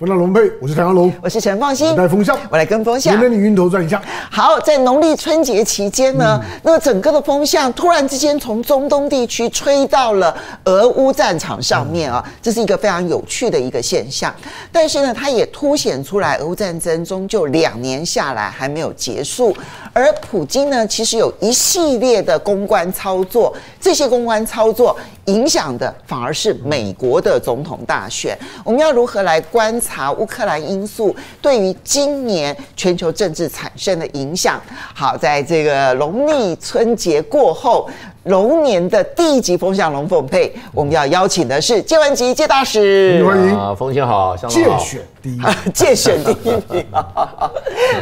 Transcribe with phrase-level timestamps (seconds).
[0.00, 4.02] 风向龙配，我是唐湘龙，我是陈凤馨，带风向，我来跟风向，跟着你晕头转向。
[4.30, 14.34] 好，在农历春节期间呢，嗯、那整个的风向突然之间从中东地区吹到了俄乌战场上面啊，这是一个非常有趣的一个现象。
[14.72, 19.54] 但是呢，它也凸显出来，俄乌战争终究两年下来还没有结束，
[19.92, 24.96] 而普京呢，其实有一系列的公关操作，这些公关操作。
[25.30, 28.36] 影响的反而是美国的总统大选。
[28.64, 34.60] 我们要如何来观察乌克兰因素对于今年全球政治产生的影响？
[34.92, 37.88] 好，在这个农历春节过后，
[38.24, 43.24] 龙年的第一集风向龙凤配，我们要邀请的是谢文吉谢大使。
[43.24, 45.40] 欢迎啊，风向好，介选第一，
[45.72, 46.86] 介选第一名。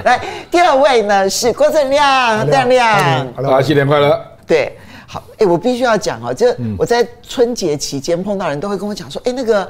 [0.04, 4.18] 来，第二位呢是郭正亮，亮亮，好了，新年快乐。
[4.46, 4.76] 对。
[5.10, 9.68] 好，哎、欸，我必须要讲哦，就我在春节期间碰到人都会跟我讲说，哎、欸，那个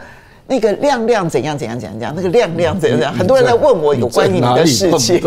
[0.48, 5.21] 那个亮亮怎样怎样怎样怎样，那个亮亮怎样怎样，很多人在问我有关于你的事情，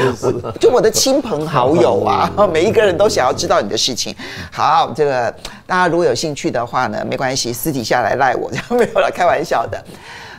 [0.58, 4.16] 就我的亲朋好友啊， 每一个人都想要知道你的事情。
[4.50, 5.30] 好，这个
[5.66, 9.84] 大家如果有兴趣的话呢，没关系，私底下来赖我，这 样没有了，开玩笑的。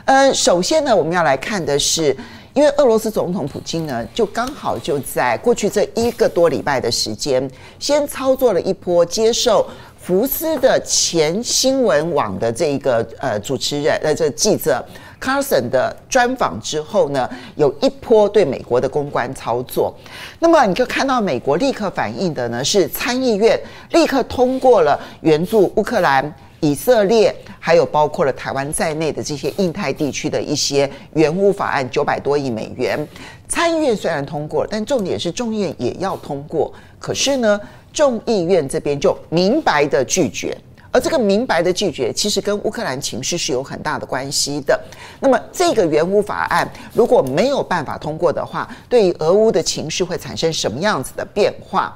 [0.06, 2.16] 嗯，首先呢，我们要来看的是。
[2.54, 9.66] 因为俄罗斯总统普京呢，就刚好就在过去这一个多礼拜的时间，先操作了一波接受
[10.00, 14.84] 福斯的前新闻网的这个呃主持人呃这个记者
[15.20, 19.92] Carson 的专访之后呢，有一波对美国的公关操作。
[20.38, 23.58] 那么你就看到美国立刻反应的呢，是参议院
[23.90, 26.32] 立刻通过了援助乌克兰。
[26.60, 33.06] 以色列还有包括了台湾在内的这些印太地区的一些援乌法案，九百多亿美元。
[33.46, 36.72] 参议院虽然通过了，但重点是众议院也要通过。
[36.98, 37.60] 可是呢，
[37.92, 40.56] 众议院这边就明白的拒绝，
[40.94, 44.80] 而这个明白的拒绝，其实跟乌克兰情绪是有很大的关系的。
[45.18, 51.92] 那么这个援乌法案如果没有办法通过的话，对于俄乌的情绪会产生什么样子的变化？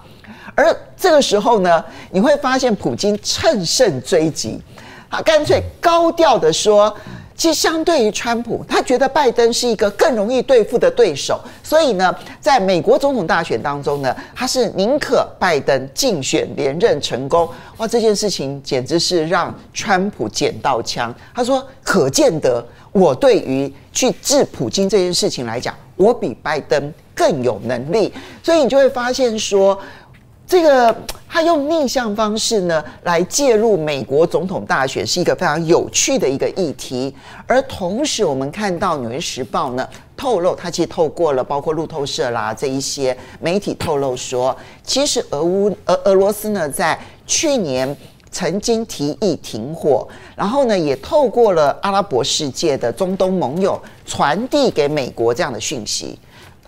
[0.57, 4.61] 而这个时候呢，你会发现普京乘胜追击，
[5.09, 6.93] 他，干脆高调的说，
[7.39, 17.49] 其实相对于川普，他觉得拜登是一个更容易对付的对手，所以呢，在美国总统大选当中呢，他是宁可拜登竞选连任成功。
[17.77, 21.15] 哇，这件事情简直是让川普捡到枪。
[21.33, 22.61] 他说，可见得
[22.91, 28.13] 我对于去治普京这件事情来讲，我比拜登更有能力。
[28.43, 29.79] 所以你就会发现说。
[30.49, 30.97] 这个
[31.29, 37.15] 他用逆向方式呢来介入美国总统大选，是一个非常有趣的一个议题。
[37.47, 47.95] 而同时，我们看到《纽约时报》呢透露，他其实透过了包括路透社啦这一些媒体透露说，其实俄乌俄俄罗斯呢在去年
[48.31, 56.19] 曾经提议停火，然后呢也透过了阿拉伯世界的中东盟友传递给美国这样的讯息。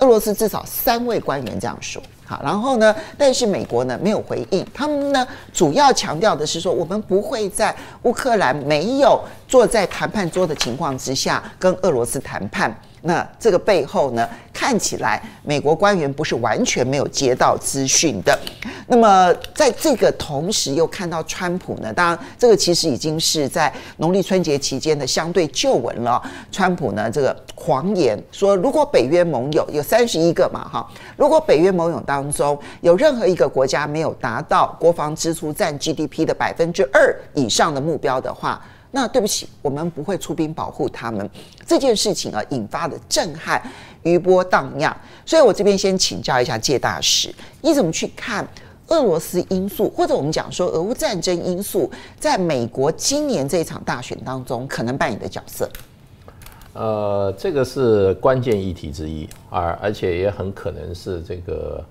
[0.00, 2.02] 俄罗斯至少三位官员这样说。
[2.30, 7.74] 好，然后呢，但是美国呢没有回应，他们呢主要强调的是说，我们不会在
[8.04, 12.72] 乌克兰没有坐在谈判桌的情况之下跟俄罗斯谈判。
[13.02, 18.38] 那这个背后呢，看起来美国官员不是完全没有接到资讯的。
[18.86, 26.22] 那么在这个同时，又看到川普呢，当然这个其实已经是在农历春节期间的相对旧闻了。
[26.52, 38.60] 川普呢，这个狂言说，如果北约盟友有三十一个嘛，哈，如果北约盟友当中有任何一个国家没有达到国防支出占 GDP 的百分之二以上的目标的话。
[38.92, 41.30] 那对不起，我们不会出兵保护他们。
[41.64, 43.62] 这件事情啊，引发的震撼
[44.02, 44.96] 余波荡漾。
[45.24, 48.44] 所以我这边先请教一下介大使，你怎么去看
[48.88, 55.70] 俄罗斯因素，或者我们讲说俄乌战争因素，在美国今年这一场大选当中可能扮演的角色？
[56.72, 61.84] 呃，这个是关键议题之一，而而且也很可能是这个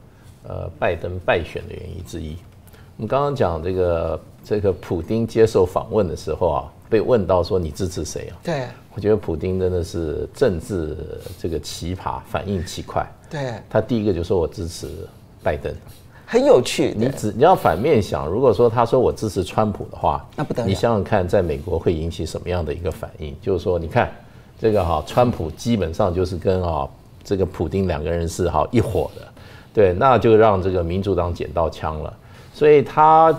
[0.45, 2.35] 呃拜登败选的原因之一。
[2.97, 6.73] 我们刚刚讲这个这个普丁接受访问的时候啊。
[6.89, 8.33] 被问到说，你支持谁啊？
[8.43, 10.97] 对，我觉得普丁真的是政治
[11.39, 13.05] 这个奇葩，反应奇快。
[13.29, 14.87] 对，他第一个就说我支持
[15.43, 15.71] 拜登，
[16.25, 16.95] 很有趣。
[16.97, 20.67] 你只你要反面想，如果说他说我支持川普的话，那不得了。
[20.67, 23.35] 你想想看，在美国会引起什么样的一个反应？
[23.39, 24.11] 就是说，你看
[24.59, 26.89] 这个哈，川普基本上就是跟啊
[27.23, 29.21] 这个普丁两个人是哈一伙的，
[29.75, 32.11] 对，那就让这个民主党捡到枪了。
[32.51, 33.33] 所以他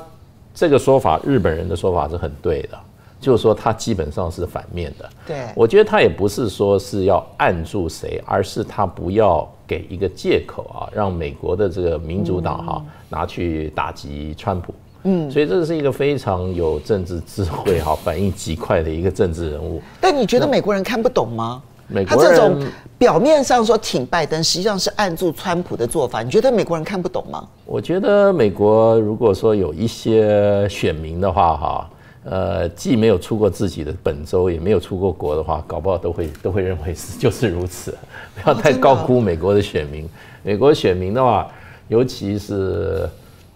[0.55, 2.79] 这个说法，日本人的说法是很对的。
[3.21, 5.09] 就是说，他基本上是反面的。
[5.27, 14.75] 对，我觉得他也不是说是要按住谁，而是他不要给一个借口啊，让美国的这个民主党哈拿去打击川普。
[15.03, 19.81] 嗯，所以这是一个非常有政治智慧、哈反应极快的一个政治人物。
[20.01, 21.63] 但你觉得美国人看不懂吗？
[21.93, 22.63] 美国人他这种
[22.97, 27.49] 表面上说挺拜登，实际上是按住川普的做法，你觉得美国人看不懂吗？
[27.67, 31.91] 我觉得美国如果说有一些选民的话，哈，
[32.25, 37.97] 呃，既没有出过自己的本州，也没有出过国的话，搞不好都会都会认为是 就是如此。
[38.35, 40.09] 不要太高估美国的选民。
[40.43, 41.51] 美国选民的话，
[41.89, 43.09] 尤其是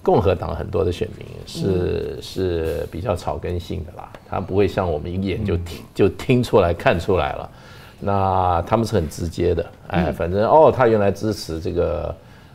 [0.03, 7.51] 共和党很多的选民是是比较草根性的啦，他不会像我们一眼就听就听出来看出来了。
[8.01, 12.15] 那他们是很直接的，哎，反正哦，他原来支持这个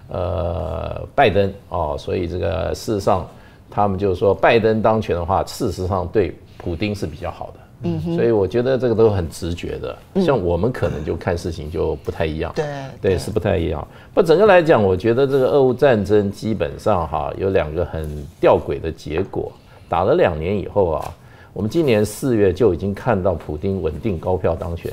[0.09, 3.27] 呃拜登哦，所以这个事实上
[3.69, 12.65] 他们就是说拜登当权的话，事实上对普丁是比较好的，嗯，所以我觉得这个都很直觉的，像我们可能就看事情就不太一样，对
[13.01, 13.87] 对，是不太一样。
[14.13, 19.51] 不，整个来讲，我觉得这个俄乌战争基本上哈有两个很吊诡的结果，
[19.87, 21.13] 打了两年以后啊，
[21.53, 24.91] 我们今年四月就已经看到普丁稳定高票当选。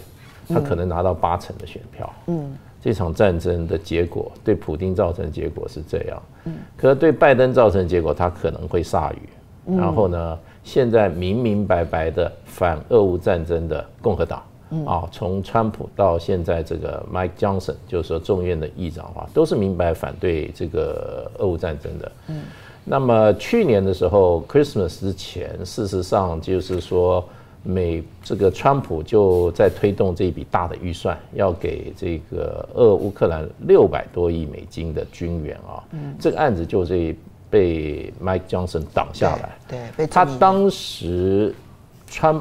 [0.48, 2.08] 他可能拿到八成的选票。
[2.28, 2.56] 嗯，
[2.86, 6.22] 这场战争的结果对普丁造成的结果是这样。
[6.44, 9.76] 嗯，可是对拜登造成的结果，他可能会铩羽。
[9.76, 14.40] 然后呢，现在明明白白的反俄乌战争的共和党，
[14.86, 22.12] 啊，从川普到现在这个 Mike Johnson，就是说众院的议长啊，都是明白反对这个俄乌战争的。
[22.28, 22.42] 嗯，
[22.84, 27.24] 那么去年的时候，Christmas 之前，事实上就是说。
[27.68, 35.82] 美这个川普就在推动这一笔大的预算，要给这个俄乌克兰六百多亿美金的军援啊。
[35.90, 37.16] 嗯，这个案子就这
[37.50, 39.58] 被 Mike Johnson 挡下来。
[39.66, 41.52] 对，被他当时
[42.06, 42.40] 川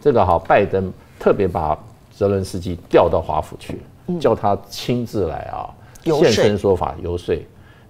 [0.00, 1.78] 这个好拜登特别把
[2.10, 3.78] 泽伦斯基调到华府去，
[4.18, 5.68] 叫他亲自来啊
[6.02, 7.36] 现身说法游说。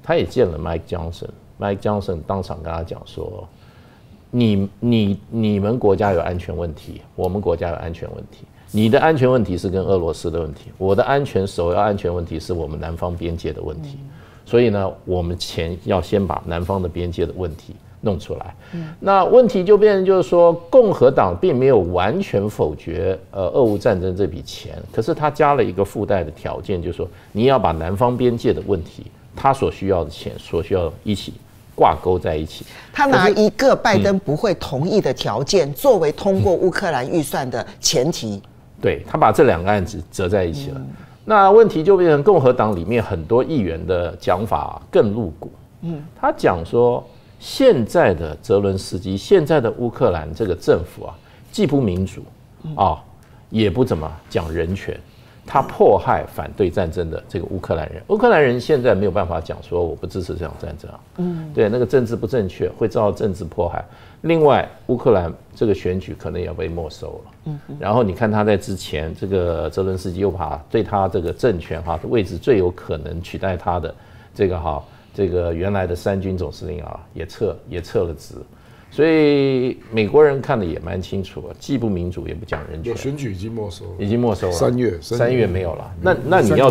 [0.02, 3.46] 他也见了 Mike Johnson，Mike Johnson 当场跟他讲说。
[4.30, 8.44] 你你你们国家有安全问题，我们国家有安全问题。
[8.72, 13.98] 你的安全问题是跟俄罗斯的问题，我的安全首要安全问题是我们南方边界的问题。
[14.44, 18.54] 所以呢，我们前要先把南方的边界的问题弄出来。
[19.00, 31.32] 那问题就变成就是说，共和党并没有完全否决呃俄乌战争这笔钱，可是他加了一个附带的条件，就是说你要把南方边界的问题，他所需要的钱，所需要一起。
[31.76, 38.42] 挂钩在一起，他拿一个拜登不会同意的条件作为通过乌克兰预算的前提，
[38.80, 40.80] 对，他把这两个案子折在一起了。
[41.24, 45.50] 那问题就变成共和党里面很多议员的讲法更露骨。
[45.82, 47.04] 嗯，他讲说，
[47.38, 51.14] 现在的泽伦斯基，现在的乌克兰这个政府啊，
[51.52, 52.22] 既不民主
[52.74, 53.02] 啊，
[53.50, 54.98] 也不怎么讲人权。
[55.46, 63.84] 他迫害反对战争的这个乌克兰人，乌克兰人现在没有办法讲说我不支持这场战争啊，嗯，对，那个政治不正确会遭到政治迫害。
[64.22, 73.94] 另外，乌克兰这个选举可能也要被没收了，嗯，然后你看他在之前，这个泽伦斯基又把对他这个政权哈位置最有可能取代他的
[74.34, 74.82] 这个哈
[75.14, 78.34] 这个原来的三军总司令啊也撤也撤了职。
[78.96, 82.96] 所以美国人看的也蛮清楚，既不民主也不讲人权。
[82.96, 84.52] 选举已经没收了，已经没收了。
[84.54, 85.92] 三月三月没有了。
[86.00, 86.70] 那那你要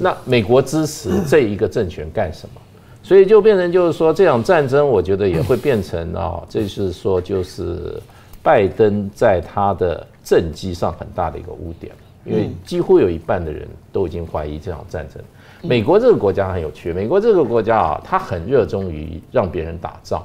[0.00, 2.60] 那美国支持这一个政权干什么？
[3.04, 8.00] 所以就变成就是说，这场战争，我觉得也会变成啊， 这是说就是
[8.42, 11.92] 拜登在他的政绩上很大的一个污点，
[12.24, 15.22] 因为几乎有一半的人都已经怀疑这场战争。
[15.60, 20.24] 美国这个国家很有趣，美国这个国家啊，他很热衷于让别人打仗。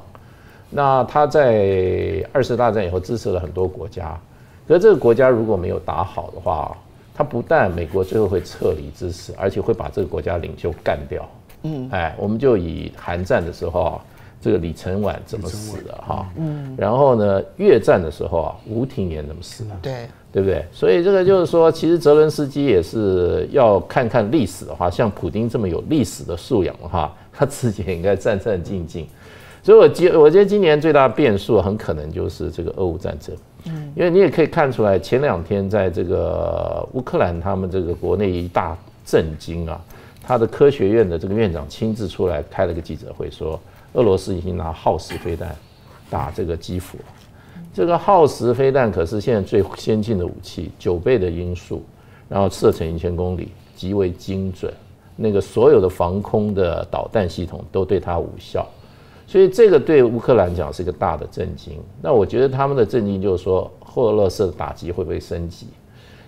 [0.70, 4.20] 那他在二次大战以后支持了很多国家，
[4.68, 6.76] 可是这个国家如果没有打好的话，
[7.14, 11.30] 他不但美国最后会撤离支持，而且会把这个国家领袖干掉。
[11.64, 14.02] 嗯，哎，我们就以韩战的时候啊，
[14.42, 16.28] 这个李承晚怎么死的哈？
[16.38, 19.76] 嗯，然后呢，越战的时候啊，吴廷琰怎么死的？
[19.82, 20.66] 对，对不对？
[20.72, 29.06] 所以这个就是说，其实泽伦斯基也是要看看历史的话，像普京这么有历史的素养的话，他自己也应该战战兢兢。
[29.66, 39.82] 所以，我觉我觉得今年最大的变数很可能就是这个俄乌战争，嗯，因为你也可以看出来，前两天在这个乌克兰他们这个国内一大震惊啊，
[40.22, 43.60] 他的科学院的这个院长亲自出来开了个记者会，说
[43.94, 45.56] 俄罗斯已经拿耗时飞弹
[46.12, 47.00] 打这个基辅，
[47.74, 51.84] 这个耗时飞弹可是现在最先进的武器，九倍的音速，
[52.30, 54.72] 然后射程一千公里，极为精准，
[55.16, 58.64] 那个所有的防空的导弹系统都对它无效。
[59.27, 61.79] 所以这个对乌克兰讲是一个大的震惊。
[62.01, 65.67] 那我觉得他们的震惊就是说，后俄罗斯的打击会不会升级？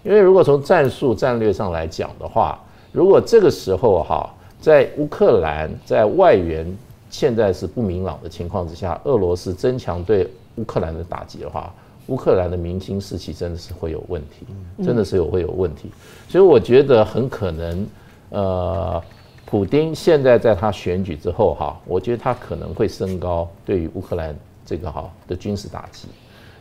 [0.03, 2.59] 因为如果从战术战略上来讲的话，
[2.91, 6.65] 如果这个时候哈，在乌克兰在外援
[7.09, 11.73] 现在是不明朗的情况之下，俄罗斯增强对乌克兰的打击的话，
[12.07, 14.45] 乌克兰的民心士气真的是会有问题，
[14.83, 15.91] 真的是有会有问题。
[16.29, 17.87] 所以我觉得很可能，
[18.29, 19.03] 呃，
[19.49, 24.35] 普丁现在在他选举之后哈，我觉得他可能会升高对于乌克兰
[24.65, 26.09] 这个哈的军事打击。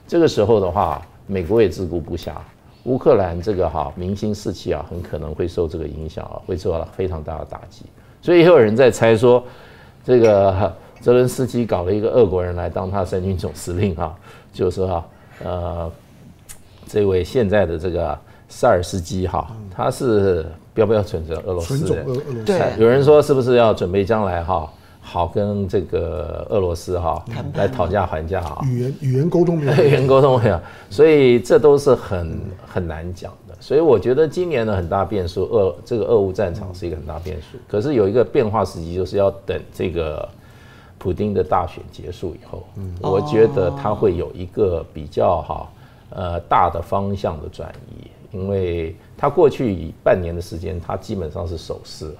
[0.07, 2.31] 这个时候的话，美国也自顾不暇，
[2.85, 7.87] 乌克兰这个哈民心士气啊，很可能会受这个影响啊，会受到非常大的打击。
[8.23, 9.43] 所以也有人在猜说，
[10.05, 14.17] 这个泽伦斯基搞了一个俄国人来当他三军总司令哈，
[14.53, 15.09] 就是说哈，
[15.43, 15.93] 呃，
[16.87, 18.17] 这位现在的这个
[18.49, 20.47] 塞尔斯基哈，他是
[20.77, 24.71] 标标准准俄罗斯人，对，有人说是不是要准备将来哈？
[25.01, 33.55] 好跟这个俄罗斯哈来讨价还价啊，语言语言沟通没有， 语言沟通没有，所以这都是很很难讲的。
[33.61, 37.57] 所以我觉得今年的很大变数，俄这个俄乌战场是一个很大变数。
[37.69, 40.29] 可是有一个变化时机，就是要等这个
[40.99, 42.93] 普丁的大选结束以后，嗯。
[43.01, 45.69] 我觉得他会有一个比较哈
[46.11, 52.15] 呃大的方向的转移，因为他过去以半年的时间，他基本上是守势，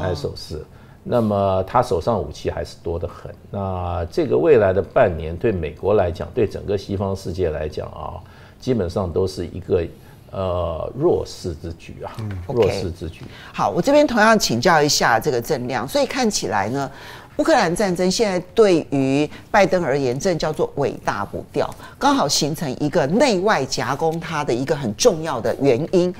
[0.00, 0.64] 还是守势。
[1.02, 3.34] 那么他手上武器还是多得很。
[3.50, 8.20] 那这个未来的半年对美国来讲，对整个西方世界来讲啊，
[8.60, 9.84] 基本上都是一个
[10.30, 12.12] 呃弱势之举啊，
[12.46, 13.24] 弱势之举。
[13.52, 15.88] 好，我这边同样请教一下这个正亮。
[15.88, 16.90] 所以看起来呢，
[17.38, 26.12] 乌克兰战争现在对于拜登而言，正叫做尾大不掉，刚好形成一个内外夹攻他的一个很重要的原因。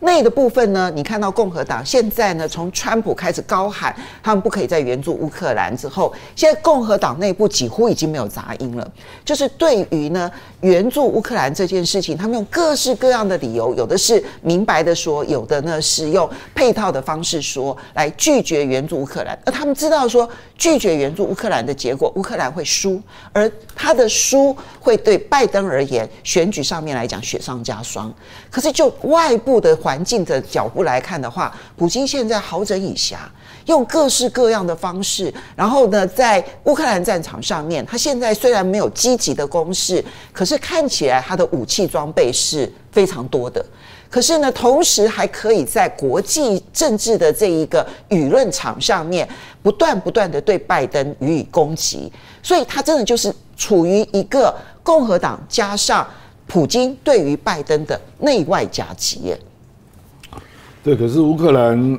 [0.00, 8.86] 内的部分呢，你看到共和党现在呢，从川普开始高喊他们不可以再援助乌克兰之后，现在共和党内部几乎已经没有杂音了。
[9.24, 10.30] 就是对于呢
[10.66, 19.38] 援助乌克兰这件事情，他们用各式各样的理由，有的是明白的说，有的呢是用配套的方式说来拒绝援助乌克兰。
[19.46, 23.00] 而他们知道说拒绝援助乌克兰的结果，乌克兰会输，
[23.32, 28.12] 而他的输会对拜登而言选举上面来讲雪上加霜。
[28.50, 29.74] 可是就外部的。
[29.76, 33.16] 环境的角度来看的话，普京现在好整以暇，
[33.66, 43.64] 用各式各样的方式，然后呢，在乌克兰战场上面，他现在虽然没有积极的攻势，可是看起来他的武器装备是非常多的。
[44.08, 49.28] 可是呢，同时还可以在国际政治的这一个舆论场上面，
[49.62, 52.10] 不断不断的对拜登予以攻击，
[52.42, 54.54] 所以他真的就是处于一个
[54.84, 56.06] 共和党加上
[56.46, 59.34] 普京对于拜登的内外夹击。
[60.84, 61.98] 对，可是乌克兰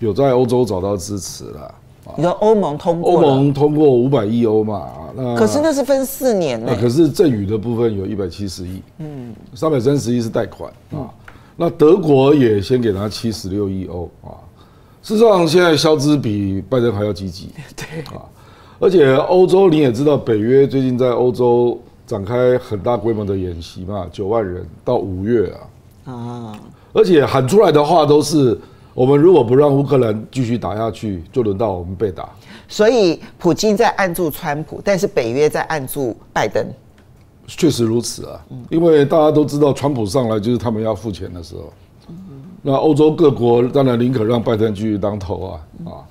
[0.00, 1.74] 有在欧洲找到支持了。
[2.16, 3.12] 你说欧盟通过？
[3.12, 4.88] 欧盟通过五百亿欧嘛？
[5.14, 6.76] 那可是那是分四年呢。
[6.80, 11.06] 可是赠与的部分有一百七十亿，嗯，三百三十亿是贷款啊。
[11.56, 14.34] 那德国也先给他七十六亿欧啊。
[15.02, 18.22] 事实上，现在肖兹比拜登还要积极， 对啊。
[18.80, 25.52] 而且欧洲你也知道，北约最近在欧洲展开很大规模的演习嘛，九万人到五月
[26.06, 26.12] 啊。
[26.12, 26.58] 啊。
[26.92, 28.58] 而且喊出来的话都是：
[29.00, 32.28] 我们如果不让乌克兰继续打下去，就轮到我们被打。
[32.68, 36.62] 所以，普京在按住川普，但是北约在按住拜登。
[37.46, 38.38] 确实如此啊，
[38.68, 41.72] 因为大家都知道，川普上来就是他们要付钱的时候。
[42.60, 46.04] 那欧洲各国当然宁可让拜登继续当头啊啊！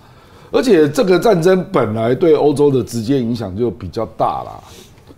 [0.49, 4.59] 而且这个战争本来对欧洲的直接影响就比较大啦，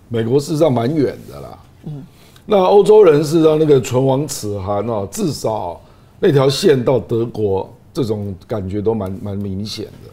[0.09, 1.59] 美国事实上蛮远的啦。
[1.85, 2.03] 嗯。
[2.45, 5.79] 那欧洲人是让那个唇亡齿寒哦，至少
[6.23, 10.11] 那条线到德国，这种感觉都蛮蛮明显的。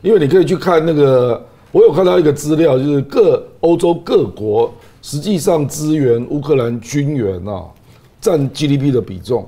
[0.00, 7.64] 因为你可以去看那个，我有看到一个资料，就是各欧洲各国实际上支援乌克兰军援啊，
[8.20, 9.44] 占 GDP 的比重，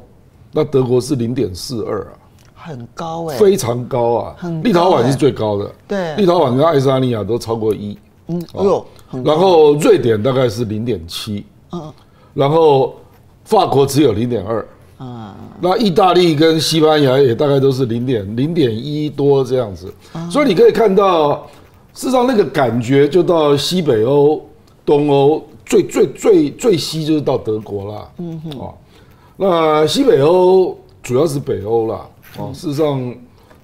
[0.51, 2.13] 那德国是零点四二啊，
[2.57, 8.87] 很高哎，非常高啊，立陶宛是最高的，对，立陶宛跟爱沙尼亚都超过一，嗯，哎呦，
[9.25, 11.47] 然后瑞典大概是零点七。
[11.71, 11.93] 嗯，
[12.35, 12.97] 然后
[13.45, 14.67] 法国只有零点二，
[14.99, 19.93] 啊，那意大利跟西班牙也大概都是零点零点一多这样子，
[20.29, 21.47] 所以你可以看到，
[21.95, 24.45] 事实上那个感觉就到西北欧、
[24.85, 28.75] 东欧最最最最西就是到德国啦，嗯哼，哦，
[29.37, 32.05] 那西北欧主要是北欧啦，
[32.37, 33.15] 哦，事实上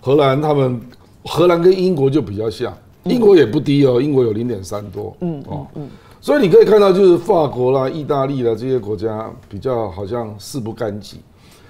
[0.00, 0.80] 荷兰他们
[1.24, 2.72] 荷兰跟英国就比较像，
[3.04, 5.88] 英国也不低哦，英国有零点三多，嗯，哦，嗯。
[6.24, 11.18] 所以你可以看到，就是法国啦、意大利啦这些国家比较好像事不干己，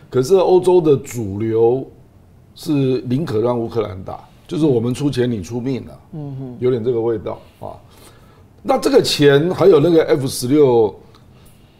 [0.08, 1.84] 可是欧洲的主流
[2.54, 7.74] 是宁可让乌克兰打，就是我们出钱你出命了，嗯哼，有点这个味道啊。
[8.62, 10.94] 那这个钱还有那个 F 十六，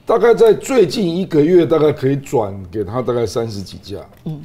[0.04, 4.42] 大概在最近一个月大概可以转给他大概三十几架，嗯，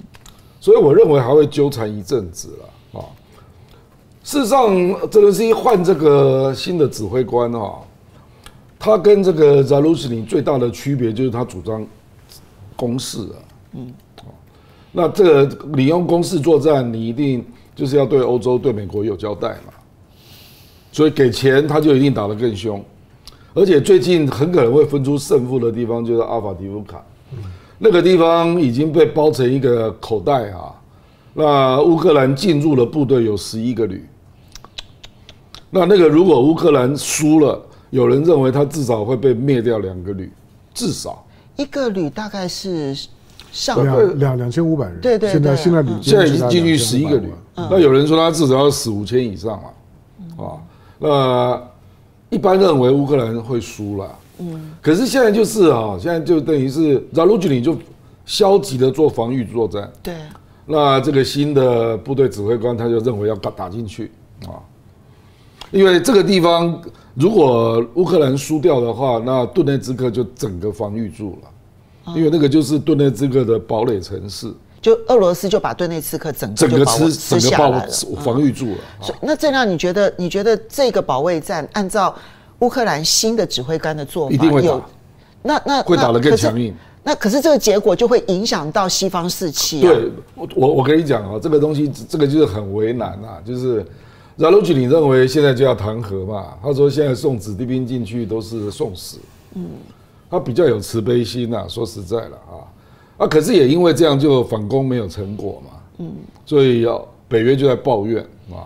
[0.59, 3.09] 所以我认为还会纠缠一阵子了啊。
[4.23, 4.69] 事实上，
[5.09, 7.81] 泽连斯基换这个新的指挥官哈，
[8.79, 11.85] 他跟这个扎鲁什尼最大的区别就是他主张
[12.77, 13.37] 攻势啊。
[13.73, 13.93] 嗯，
[14.93, 17.45] 那这个你用攻势作战，你一定
[17.75, 19.73] 就是要对欧洲、对美国有交代嘛。
[20.91, 22.83] 所以给钱，他就一定打得更凶。
[23.53, 27.03] 而且最近很可能会分出胜负的地方就是阿法迪夫卡，
[27.77, 30.73] 那个地方已经被包成一个口袋啊。
[31.33, 34.03] 那乌克兰进入了部队有十一个旅。
[35.69, 40.31] 那那个如果乌克兰输了，有人认为他至少会被灭掉两个旅，
[40.73, 41.25] 至少。
[41.55, 42.95] 一个旅大概是
[43.51, 44.99] 上两两两千五百人。
[45.01, 47.29] 对对对，现在现在旅现在已经进去十一个旅。
[47.55, 49.53] 那有人说他至少要死五千以上
[50.37, 50.61] 啊，啊，
[50.99, 51.69] 那。
[52.31, 57.75] 一般认为乌克兰会输了，嗯，可是现在就是啊，现在就等于是扎鲁吉尼就
[58.23, 60.13] 消极的做防御作战，对，
[60.67, 64.11] 那这个新的部队指挥官他就认为要打打进去
[64.45, 64.61] 啊，
[65.71, 66.79] 因为这个地方
[67.19, 74.49] 如果乌克兰输掉的话，那顿内兹克就整个防御住了，因为那个就是顿内兹克的堡垒城市。
[74.81, 77.91] 就俄罗斯就把顿内茨克整个整个吃吃下来了，
[78.23, 78.77] 防御住了。
[79.01, 80.13] 所以那这让你觉得？
[80.17, 82.15] 你觉得这个保卫战按照
[82.59, 84.81] 乌克兰新的指挥官的做法，一定会打？
[85.41, 86.73] 那那会打得更强硬。
[87.03, 89.81] 那可是这个结果就会影响到西方士气。
[89.81, 90.09] 对，
[90.55, 93.43] 我我跟你讲啊，这个东西这个就是很为难啊。
[93.45, 93.85] 就是
[94.39, 99.19] 扎鲁吉尼认为现在就要弹劾嘛，他说现在送子弟兵进去都是送死。
[99.53, 99.65] 嗯，
[100.31, 101.65] 他比较有慈悲心呐。
[101.67, 102.63] 说实在了啊。
[103.17, 106.13] 啊，可是也因为这样，就反攻没有成果嘛，嗯，
[106.45, 108.63] 所以要北约就在抱怨啊。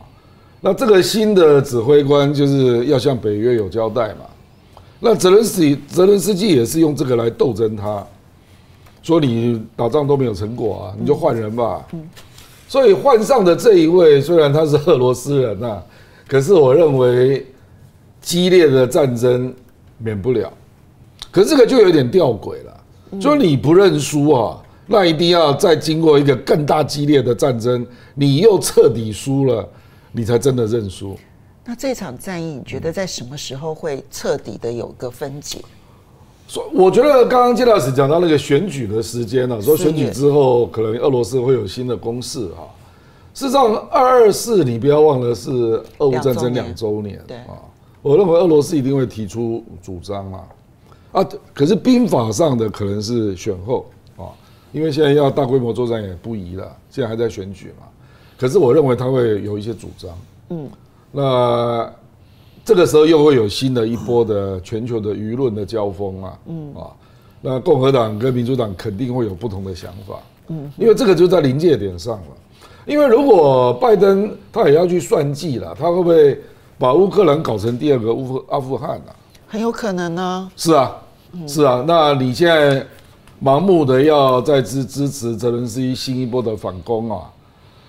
[0.62, 4.26] 那这个新的指挥官就是要向北约有交代嘛。
[5.00, 8.06] 那泽伦斯基泽伦斯基也是用这个来斗争他，
[9.02, 11.84] 说你打仗都没有成果啊，你就换人吧。
[11.94, 12.08] 嗯，
[12.74, 15.80] 所以换上的这一位虽然他是俄罗斯人呐，
[16.28, 17.46] 可是我认为
[18.20, 19.54] 激烈的战争
[20.00, 20.52] 免不了。
[21.30, 22.84] 可是这个就有点吊诡了。
[23.22, 29.70] 就你不认输啊，那一定要再经过一个更大激烈的战争，你又彻底输了，
[30.12, 31.16] 你才真的认输。
[31.64, 35.60] 那这场战役，你觉得在什么时候会彻底的有个分解？
[36.54, 42.70] 说，我觉得刚刚金老师讲到那个选举的时间呢，说选举之后可能俄罗斯会有新的攻势哈。
[43.34, 45.50] 事实上，二二四你不要忘了是
[45.98, 47.58] 俄乌战争两周年，对啊，
[48.04, 50.44] 我认为俄罗斯一定会提出主张啊。
[51.14, 54.30] 啊，可是兵法上的可能是选后啊，
[54.72, 57.88] 因为现在要大规模作战也不宜了，现在还在选举嘛。
[58.38, 60.12] 可是我认为他会有一些主张，
[60.50, 60.70] 嗯，
[61.12, 61.92] 那
[62.66, 66.88] 这个时候又会有新的一波的全球的舆论的交锋啊，嗯啊，
[67.42, 70.16] 那共和党跟民主党肯定会有不同的想法，
[70.48, 72.28] 嗯，因为这个就在临界点上了。
[72.86, 76.40] 因为如果拜登他也要去算计了，他会不会
[76.78, 79.12] 把乌克兰搞成第二个乌阿富汗啊？
[79.48, 80.52] 很有可能呢。
[80.56, 80.96] 是啊。
[81.48, 82.86] 是啊，那你现在
[83.44, 87.24] 盲目的要再支支持泽伦斯基新一波的反攻啊？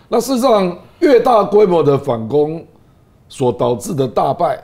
[0.09, 2.65] 那事实上，越大规模的反攻
[3.29, 4.63] 所导致的大败，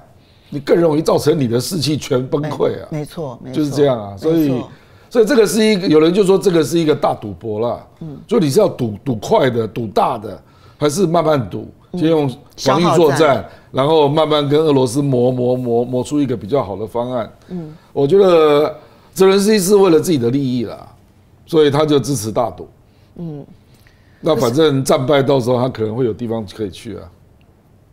[0.49, 2.89] 你更容易造成你的士气全崩溃啊！
[2.91, 4.17] 没错，就是这样啊。
[4.17, 4.63] 所以，
[5.09, 7.87] 所以这个是一个有人就说这个是一个大赌博了。
[8.01, 10.41] 嗯，就你是要赌赌快的、赌大的，
[10.79, 11.69] 还是慢慢赌？
[11.95, 17.33] 先用防御作战，然后慢慢跟俄罗斯磨磨磨磨出一个比较好的方案。
[17.49, 18.73] 嗯，我觉得
[19.13, 20.87] 泽伦斯基是为了自己的利益啦，
[21.47, 22.69] 所以他就支持大赌。
[23.17, 23.45] 嗯，
[24.21, 27.03] 那反正战败到时候他可能会有地方可以去啊。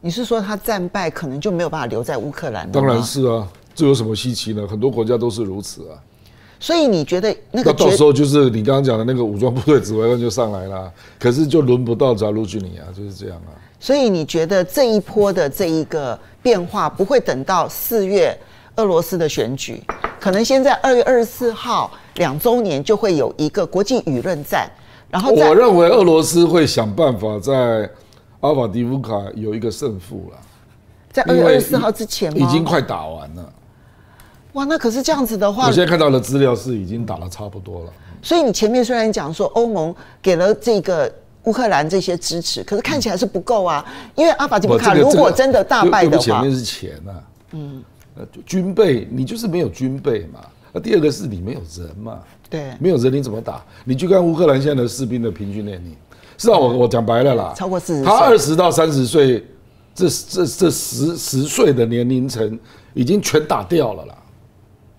[0.07, 2.71] 你是说他战败可能就没有办法留在乌克兰？
[2.71, 4.65] 当然是啊，这有什么稀奇呢？
[4.65, 5.99] 很多国家都是如此啊。
[6.61, 7.73] 所以你觉得那个？
[7.73, 10.89] 那到时候就是你刚刚讲的那个武装部队指挥官就上来了，
[11.19, 13.51] 可是就轮不到扎鲁吉尼啊，就是这样啊。
[13.81, 18.33] 所以你觉得这一波的这一个变化不会等到四月
[18.77, 19.83] 俄罗斯的选举，
[20.21, 24.71] 可能现在二月二十四号两周年就会有一个国际舆论战，
[25.11, 27.89] 然后我认为俄罗斯会想办法在
[28.39, 30.37] 阿法迪夫卡有一个胜负了，
[31.11, 32.47] 在二月二十四号之前吗？
[32.47, 33.53] 已经快打完了。
[34.53, 37.93] 哇，那可是这样子的话，我现在看到的资料是已经打的差不多了。
[38.21, 41.11] 所以你前面虽然讲说欧盟给了这个。
[41.43, 43.85] 乌克兰这些支持，可是看起来是不够啊！
[44.15, 47.81] 因为阿法迪夫卡如果真的大败的话，前面是钱啊，嗯，
[48.17, 50.41] 呃军备你就是没有军备嘛。
[50.73, 52.19] 那第二个是你没有人嘛，
[52.49, 53.63] 对，没有人你怎么打？
[53.85, 55.95] 你去看乌克兰现在的士兵的平均年龄，
[56.37, 59.45] 是啊，我我讲白了啦，超过四十，他二十到三十岁，
[59.93, 62.59] 这这这十十岁的年龄层
[62.93, 64.15] 已经全打掉了啦，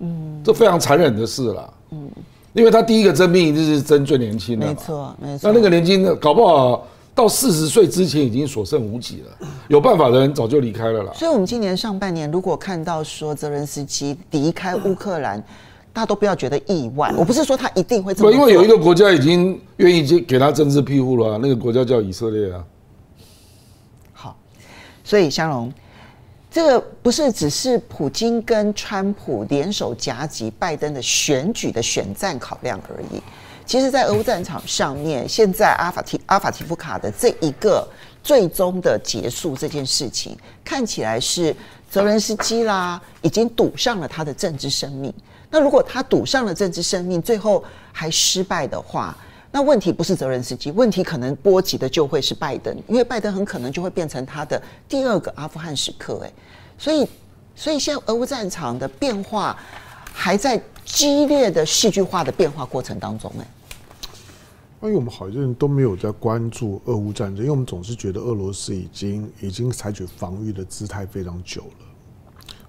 [0.01, 2.11] 嗯，这非常残忍的事啦，嗯。
[2.55, 5.49] 因为他第一个征兵一定是征最年轻的，没错，没错。
[5.49, 9.49] 那那个年轻的，搞不好到四十岁之前已经所剩无几了。
[9.69, 11.13] 有办法的人早就离开了啦。
[11.15, 15.41] 所以，我们今年上半年如果看到说泽伦斯基离开乌克兰，
[15.93, 17.13] 大家都不要觉得意外。
[17.17, 22.65] 我不是说他一定会这么做，因为有一个国家已经愿意给给他政治庇护了，那个国家叫以色列啊。
[24.13, 24.37] 好，
[25.05, 25.73] 所以香龙。
[26.51, 33.23] 这个不是只是普京跟川普联手夹击拜登的选举的选战考量而已。
[33.67, 37.87] 其实，在俄乌战场上面，现在阿法提阿法提夫卡的这一个
[38.25, 41.55] 最终的结束这件事情，看起来是
[41.91, 45.13] 泽伦斯基啦，已经赌上了他的政治生命。
[45.51, 49.17] 那如果他赌上了政治生命，最后还失败的话，
[49.51, 56.21] 那问题不是泽连斯基，问题可能波及的就会是拜登，因为拜登很可能就会变成他的第二个阿富汗时刻。
[56.23, 56.33] 哎，
[56.77, 57.09] 所以，
[57.55, 59.59] 所以现在俄乌战场的变化
[60.13, 63.33] 还在激烈的戏剧化的变化过程当中。
[63.39, 63.47] 哎，
[64.83, 71.88] 因为我们好像都没有在关注俄乌战争，因为我们总是觉得俄罗斯已经已经采取防御的姿态非常久了。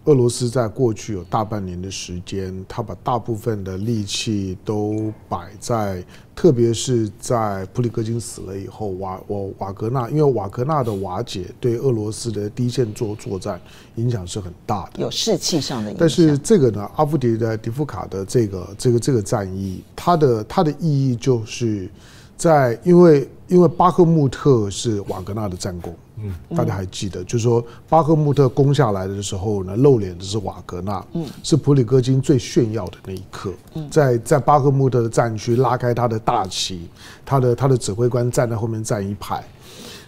[0.05, 13.59] 俄罗斯在过去有大半年的时间，他把大部分的力气都摆在，特别是在普里戈金死了以后，瓦瓦瓦格纳，因为瓦格纳的瓦解对俄罗斯的第一线作作战
[13.95, 15.97] 影响是很大的，有士气上的影响。
[15.99, 21.89] 但是这个呢，阿夫迪的迪夫卡的这个这个这个战役，它的它的意义就是
[22.37, 25.93] 在因为因为巴赫穆特是瓦格纳的战功。
[26.21, 33.53] 嗯，大家还记得，就是说巴赫穆特攻下来的时候呢，露脸的是瓦格纳，嗯，是普里戈金最炫耀的那一刻，
[33.89, 36.89] 在在巴赫穆特的战区拉开他的大旗，
[37.25, 39.43] 他的他的指挥官站在后面站一排，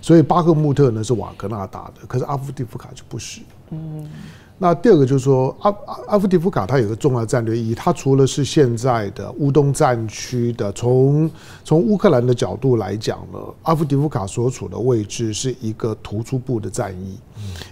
[0.02, 4.10] 所以巴赫穆特呢是瓦格纳打的，可是阿夫迪夫卡就不是，嗯。
[4.62, 11.28] 那第二个就是说，阿阿阿夫迪夫卡它有个重要战略意义，它除了是现在的乌东战区的，从
[11.64, 17.18] 从乌克兰的角度来讲呢，阿夫迪夫卡所处的位置是一个突出部的战役，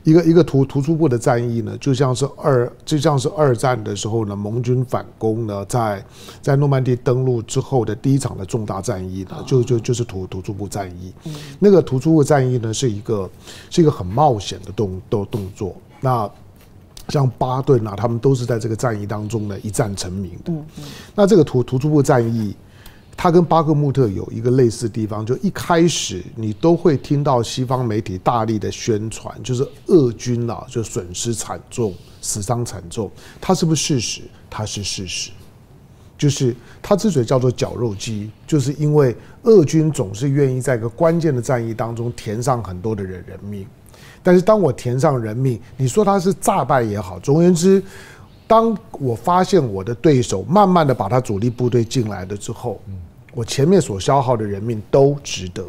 [0.03, 6.03] 一个一个突突出部的战役呢，就像是二就像是二战的时候呢，盟军反攻呢，在
[6.41, 11.13] 在诺曼底登陆之后的第一场的重大战役呢，就就就是突突出部战役，
[11.59, 13.29] 那个突出部战役呢，是一个
[13.69, 16.27] 是一个很冒险的动动动作，那。
[17.09, 20.53] 像巴顿啊，他们都是在这个战役当中呢一战成名的。
[21.15, 22.55] 那这个突突出部战役，
[23.17, 33.11] 它跟巴克穆特有一个类似的地方，就一开始你都会听到西方媒体大力的宣传，就是俄军啊就损失惨重，死伤惨重。
[33.41, 34.21] 它是不是事实？
[34.49, 35.31] 它是事实。
[36.17, 43.65] 就是它之所以叫做绞肉机，就是因为俄军总是愿意在一个关键的战役当中填上很多的人人命。
[44.21, 47.81] 但是当我填上人命，你说他是诈败也好，总而言之，
[48.45, 52.79] 当我发现我的对手慢慢的把他主力部队进来了之后，
[53.33, 55.63] 我前面所消耗的人命都值得。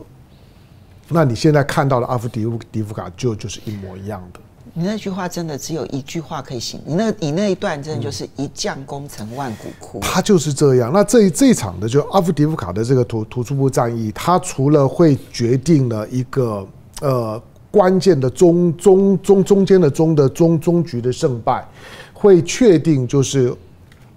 [1.09, 4.41] 那你现在看到的阿夫迪夫迪夫卡就就是一模一样的。
[4.73, 10.01] 你那句话真的只有一句话可以形容，你那你那一段真的就是一将功成万骨枯。
[10.01, 10.91] 他就是这样。
[10.93, 16.67] 那这这一场的就阿夫迪夫卡的这个突突出部战役，他除了会决定了一个
[17.01, 17.43] 呃。
[17.71, 21.65] 关键的中中中中间的中的中中局的胜败，
[22.13, 23.55] 会确定就是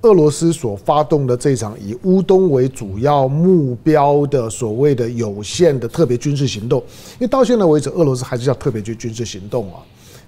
[0.01, 6.79] 俄罗斯所发动的这场以乌东为主要目标的所谓的有限的特别军事行动。
[7.13, 9.79] 因为到现在为止，俄罗斯还是叫特别军军事行动啊，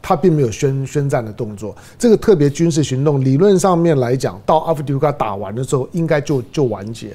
[0.02, 1.76] 他并没有宣宣战的动作。
[1.98, 7.14] 这个特别军事行动理论上面来讲，到阿夫迪夫卡打完的时候，应该就就完结。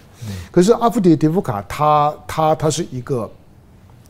[0.51, 3.31] 可是阿夫迪迪夫卡，他他他是一个。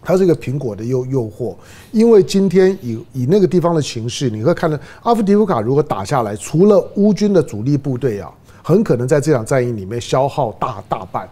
[0.03, 1.55] 它是一个苹果的诱诱惑，
[1.93, 8.31] 因为今天以以那个地方的情势，你会看到阿夫迪夫卡如果打下来，除了乌军的主力部队啊，
[8.63, 11.29] 很可能在这场战役里面消耗大大半，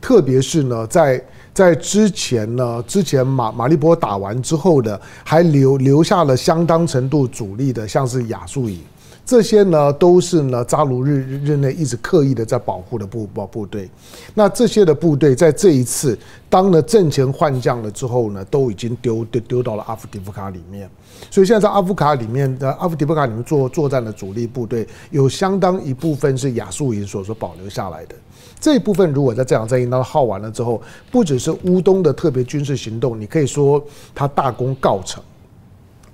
[0.00, 8.80] 特别是呢，在在之前呢，之前马马利波打完之后的，还留留下了相当程度主力的，像是亚速营。
[9.28, 13.86] 这些呢，都是呢扎卢日日内一直刻意的在保护的部部部队。
[14.32, 20.88] 那这些的部队在这一次当了阵前换将了之后呢，都已经丢丢丢到了阿夫迪夫卡里面。
[21.30, 28.14] 所以现在在阿夫卡里面的阿夫迪夫卡里面作作战的主力部队，有相当一部分是亚速营所所保留下来的。
[28.58, 35.22] 这一部分如果在这场战役当中耗完了之后，不只是乌东的特别军事行动，你可以说他大功告成。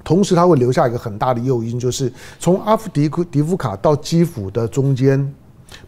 [0.05, 5.35] 同时，他会留下一个很大的诱因，就是从阿夫迪库迪夫卡到基辅的中间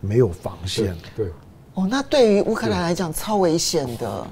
[0.00, 0.96] 没有防线。
[1.14, 1.26] 对，
[1.74, 4.26] 哦，那对于乌克兰来讲超危险的，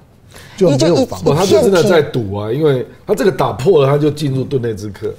[0.57, 1.37] 就没有防线。
[1.37, 5.13] 他就真的在赌啊，因为他这个打破了，他就进入顿内兹克。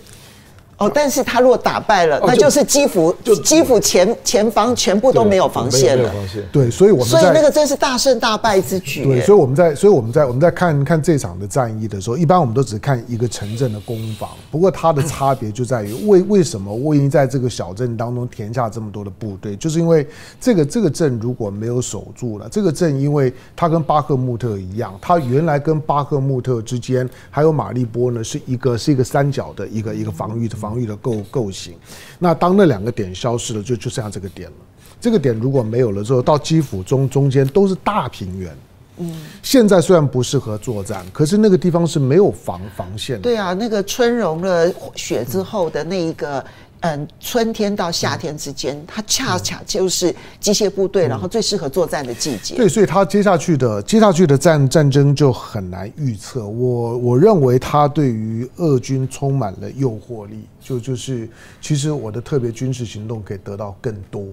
[0.77, 6.11] 哦，但是他如果打败了，那就是基辅，就基辅前前方全部都没有防线了。
[6.51, 9.05] 对，所以我们所以那个真是大胜大败之举。
[9.05, 14.29] 对，所以我们在所以我们在我们在看看这场的战役的时候，一般我们都只看一个城镇的攻防。
[14.51, 20.05] 不过它的差别就在于为为什么魏婴在这个小镇当中填下这么多的部队，就是因为
[20.41, 30.57] 这个这个镇如果没有守住了，这个镇因为它跟巴赫穆特一样，它原来跟巴赫穆特之间还有马利波呢是一个是一个三角的一个一个防御的。
[30.65, 31.75] 防御的构构型，
[32.17, 34.55] 那当那两个点消失了，就就剩下这个点了。
[34.99, 38.51] 这个点如果没有了之后，到基辅中中间都是大平原。
[38.97, 43.21] 嗯，现在虽然不适合作战，可是那个地方是没有防防线的。
[43.21, 46.43] 对啊，那个春融了雪之后的那一个。
[46.85, 52.55] 嗯，春天到夏天之间，它恰恰就是机械部队，然后最适合作战的季节。
[52.55, 56.45] 对，所以它接下去的接下去的战战争就很难预测。
[56.45, 61.27] 我我认为它对于俄军充满了诱惑力，就就是
[61.59, 64.23] 其实我的特别军事行动可以得到更多，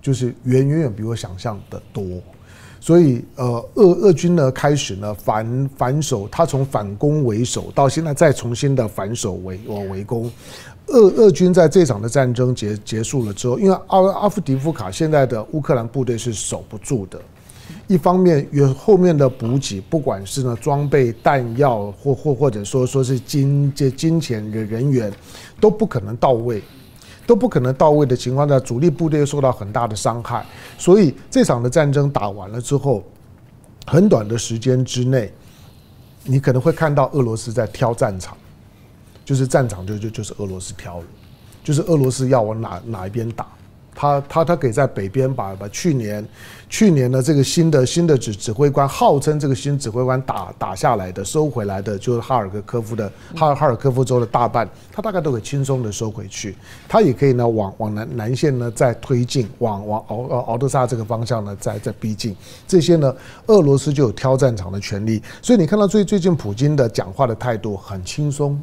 [0.00, 2.04] 就是远远远比我想象的多。
[2.80, 10.28] 所以呃，俄俄军呢开始呢反反守，他从反攻为守，到现在再重新的反守为围攻。
[10.88, 17.18] 俄俄军在这场的战争结结束了之后，因为阿阿夫迪夫卡现在的乌克兰部队是守不住的，
[17.86, 25.10] 一方面有后面的补给，不管是呢装备、弹药，或或或者说说是金这金钱人人员，
[25.60, 26.62] 都不可能到位，
[27.26, 30.44] 都不可能到位的情况下，主力部队受到很大的伤害，
[30.76, 33.02] 所以这场的战争打完了之后，
[33.86, 35.32] 很短的时间之内，
[36.24, 38.36] 你可能会看到俄罗斯在挑战场。
[39.32, 41.04] 就是战场就就就是俄罗斯挑了，
[41.64, 43.46] 就是俄罗斯要往哪哪一边打，
[43.94, 46.22] 他他他可以在北边把把去年
[46.68, 56.54] 去年的这个新的新的指指挥官号称这个新指挥官打打下来的收回来的，就是哈尔科夫的哈尔哈尔科夫州的大半，他大概都可以轻松的收回去。
[56.86, 62.36] 他也可以呢往往南南线呢再推进，往往敖敖敖德萨这个方向呢再再逼近。
[62.68, 63.16] 这些呢，
[63.46, 65.22] 俄罗斯就有挑战场的权利。
[65.40, 68.60] 所以你看到最最近普京的讲话的态度很轻松。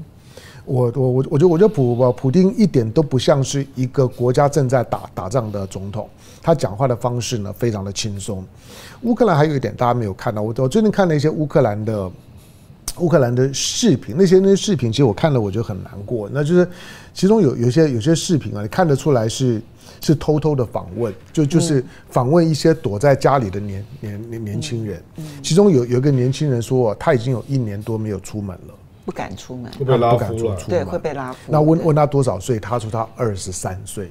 [0.70, 6.08] 我我我我觉得我觉得普普丁一点都不像是一个国家正在打打仗的总统，
[6.44, 8.46] 他讲话的方式呢非常的轻松。
[9.02, 12.12] 乌克兰还有一点大家没有看到，我我最近看了一些乌克兰的
[13.00, 16.68] 乌克兰的视频，那些那些视频其实我看了我觉得很难过，那就是
[17.16, 19.60] 其中有有些有些视频啊，你看得出来是
[20.02, 25.02] 是偷偷的访问，就就是访问一些躲在家里的年年年年轻人，
[25.42, 28.76] 其中有有一个年轻人说他已经有一年多没有出门了。
[29.10, 30.56] 不敢出门，会被拉夫了。
[30.68, 31.40] 对，会被拉夫。
[31.48, 32.60] 那问问他多少岁？
[32.60, 34.08] 他说他二十三岁。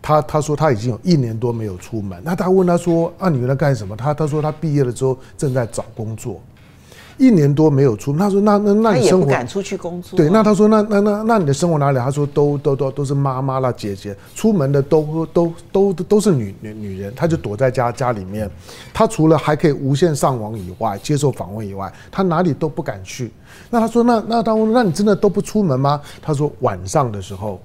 [0.00, 2.18] 他他说他已经有一年多没有出门。
[2.24, 3.94] 那他问他说啊，你原来干什么？
[3.94, 6.40] 他他说他毕业了之后正在找工作。
[7.18, 9.26] 一年多没有出门，他说那那那你生活？
[9.26, 10.16] 他也不敢出去工作。
[10.16, 11.98] 对，那他说那那那那你的生活哪里？
[11.98, 18.50] 他说都都都都是妈妈啦姐姐，出门的都都都都是女女女人，他就躲在家家里面。
[18.94, 23.30] 他除了还可以无线上网以外，接受访问以外，他哪里都不敢去。
[23.72, 25.98] 那他说那那他问那你真的都不出门吗？
[26.20, 27.58] 他说晚上的时候，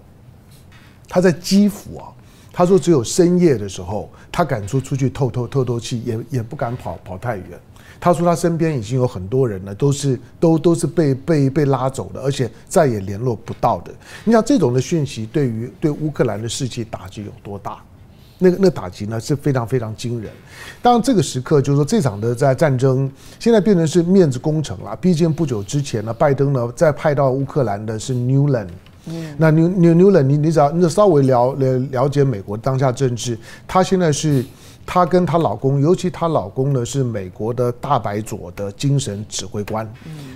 [1.10, 2.08] 他在基辅啊，
[2.54, 7.60] 他说只有深夜的时候，他敢出出去透透透透气，也也不敢跑跑太远。
[8.00, 13.92] 他说他身边已经有很多人了，都是都都是被被被拉走的，而且再也联络不到的。
[14.24, 17.84] 你想这种的讯息对于对乌克兰的士气打击有多大？
[18.40, 20.32] 那个那打击呢是非常非常惊人。
[20.82, 24.96] 当然这个时刻就是说这场的在战争现在变成是面子工程了。
[24.98, 28.70] 毕竟不久之前呢，拜登呢在派到乌克兰的是 Newland，
[29.06, 34.46] 嗯，那 New New Newland 你你只要你稍微了了了解美国当下政治，他现在是。
[34.88, 39.88] 她跟她老公，尤其她老公呢，是美国的大白左的精神指挥官，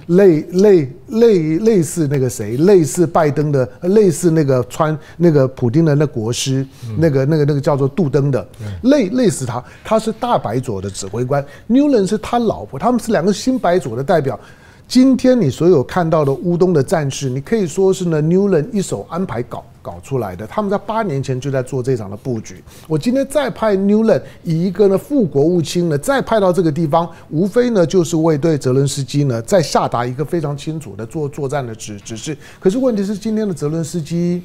[0.08, 8.46] 类类类类似那个谁，类似拜登的，类似那个川那个普丁的那国师，那个那个那个叫做杜登的，
[8.84, 14.38] 类类似他，他是大白左的指挥官，Newland 是他老婆，他们是两个新白左的代表。
[14.86, 20.46] 今天你所有看到的乌东的战事，你可以说是呢，Newland 一手安排搞搞出来的。
[20.48, 22.63] 他们在八年前就在做这场的布局。
[22.88, 32.38] 我今天再派 Nuland 以一个呢副国务卿呢再派到这个地方，无非呢就是为对泽伦斯基呢再下达一个非常清楚的做作战的指指示。
[32.60, 34.41] 可是问题是今天的泽伦斯基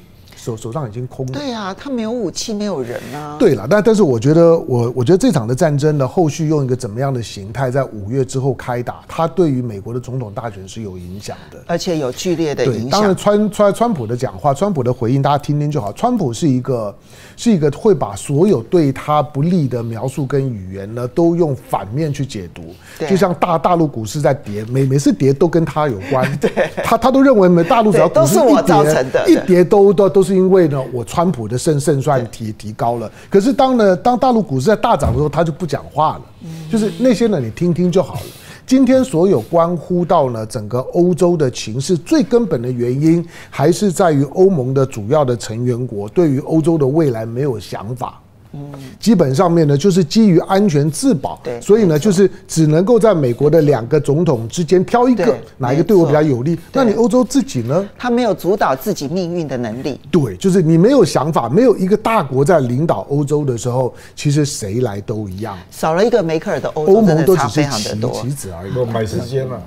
[0.47, 1.33] 手手上已经空了。
[1.33, 3.35] 对啊，他没有武器，没有人啊。
[3.37, 12.91] 对了，但但是我觉得我我觉得这场的战争呢，后续用一个怎么样的形态，在五月之后开打，它对于美国的总统大选是有影响的，而且有剧烈的影响。
[12.91, 15.93] 当然川川川普的讲话，川普的回应，大家听听就好。
[15.93, 16.95] 川普是一个
[17.37, 22.63] 是一个会把所有对他不利的描述跟语言呢，都用反面去解读。
[23.09, 26.25] 就像大大陆股市在跌，每每次跌都跟他有关。
[26.39, 33.11] 对，他他都认为，大陆只要股市一跌，一跌都都都是因为呢，我川普的胜胜算提提高了。
[33.31, 36.23] 可是当呢，当大陆股市在大涨的时候，他就不讲话了。
[36.71, 38.21] 就是那些呢，你听听就好了。
[38.67, 48.21] 今天所有关乎到呢整个欧洲的情势，最根本的原因还是在于欧盟的主要的成员国对于欧洲的未来没有想法。
[48.99, 56.59] 基本上面呢，就是基于安全自保，对，所以呢，就是只能够在美国的两个总统之间挑一个，哪一个对我比较有利？
[56.73, 57.89] 那你欧洲自己呢？
[57.99, 60.01] 他没有主导自己命运的能力。
[60.11, 65.57] 对，就是你没有想法，没有一个大国在领导欧洲的时候，其实谁来都一样。
[65.71, 69.61] 少了一个梅克尔的欧洲，欧盟都只是棋子而已，买时间了。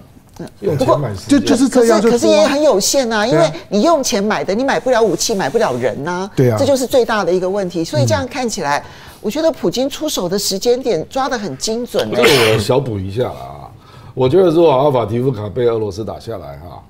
[0.60, 6.30] 不过就就是这样，可是也很有限啊，因为你用钱买的，你买不了武器，买不了人呐。
[6.36, 7.84] 对啊，这就是最大的一个问题。
[7.84, 8.84] 所以这样看起来，
[9.22, 12.10] 我觉得普京出手的时间点抓得很精准。
[12.10, 13.70] 这个我小补一下了啊，
[14.14, 16.82] 我觉得如果阿尔法提夫卡被俄罗斯打下来哈，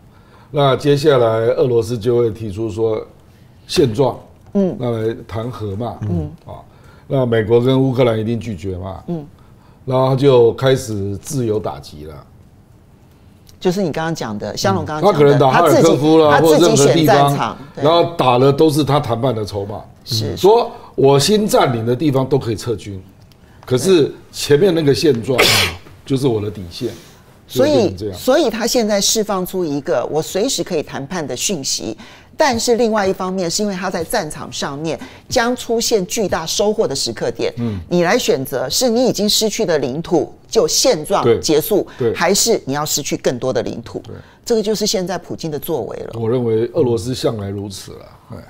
[0.52, 3.04] 那接下来俄罗斯就会提出说
[3.68, 4.18] 现状，
[4.54, 6.62] 嗯，那来谈和嘛，嗯啊，
[7.08, 9.26] 那美国跟乌克兰一定拒绝嘛，嗯，
[9.86, 12.14] 然后就开始自由打击了。
[13.60, 19.82] 就是你刚刚讲的，香龙刚刚讲的，他可能打哈尔科夫了，或者任何地方，然后打的都是他谈判的筹码。
[20.06, 23.02] 是说，我新占领的地方都可以撤军，
[23.66, 25.40] 可是前面那个现状
[26.06, 26.90] 就是我的底线。
[27.48, 31.98] 所以，所以他现在释放出一个我随时可以谈判的讯息。
[32.40, 34.98] 但是另外一方面，是因为他在战场上面
[35.28, 44.00] 将出现巨大收获的时刻点，嗯，你来选择是你已经失去的领土就现状结束，对，还是你要失去更多的领土？
[44.06, 46.18] 对，这个就是现在普京的作为了。
[46.18, 48.06] 我认为俄罗斯向来如此了。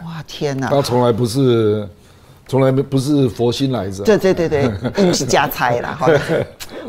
[0.05, 0.69] 哇，天哪！
[0.69, 1.89] 他从来不是。
[2.49, 4.71] 从来没不是佛心来着，对对对对，
[5.05, 5.95] 硬是加猜啦。
[5.97, 6.07] 好，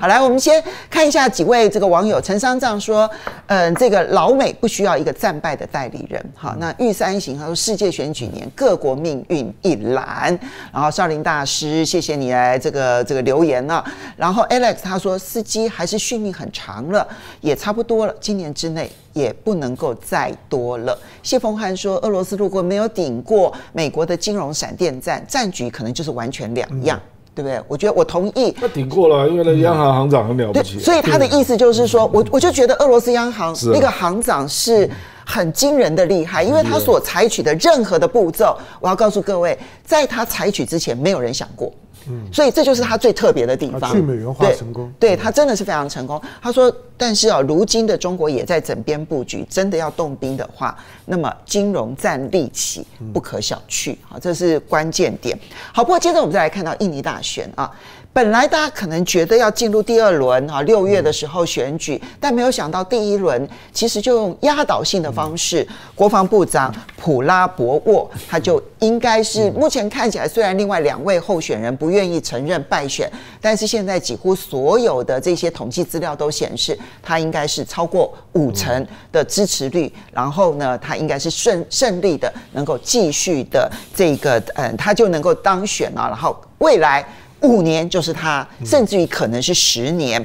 [0.01, 2.19] 好来，我们先看一下几位这个网友。
[2.19, 3.09] 陈商丈说，
[3.47, 6.25] 嗯，这个老美不需要一个战败的代理人。
[6.35, 10.39] 好，那玉三行他说，世界选举年，各国命运一览。
[10.73, 13.85] 然后少林大师，谢谢你来这个这个留言了。
[14.17, 17.07] 然后 Alex 他说，司机还是续命很长了，
[17.43, 18.91] 也差不多了，今年之内。
[19.13, 20.97] 也不能够再多了。
[21.21, 27.01] 谢峰汉说：“俄罗斯如果没有顶过美国的金融闪电战，战局可能就是完全两样，
[27.35, 28.53] 对不对？”我觉得我同意。
[28.53, 30.79] 他顶过了，因为那央行行长很了不起。
[30.79, 34.89] 所以他的意思就是说，我我就觉得俄罗斯央行那个行长是
[35.25, 41.73] 很惊人的厉害，因为他所采取的任何的步骤，我要告诉各位，在他采取之前，没有人想过。
[42.09, 43.93] 嗯，所以这就是他最特别的地方。
[43.93, 46.21] 去美元化成功，对，对他真的是非常成功。
[46.41, 53.97] 他说，但是啊，如今的中国也在整编布局，真的要动兵的话，那么金融战力起不可小觑。
[54.09, 55.39] 好，这是关键点。
[55.73, 57.71] 好，不过接着我们再来看到印尼大选啊。
[58.13, 87.07] 本来大家可能觉得要进入第二轮啊，六月的时候选举，但没有想到第一轮其实就用压倒性的方式，国防部长普拉博沃他就应该是目前看起来，虽然另外两位候选人不愿意承认败选，但是现在几乎所有的这些统计资料都显示，他应该是超过五成的支持率，然后呢，他应该是顺胜利的，能够继续的这个嗯，他就能够当选啊，然后未来。
[87.43, 90.25] 五年就是他，甚至于可能是十年。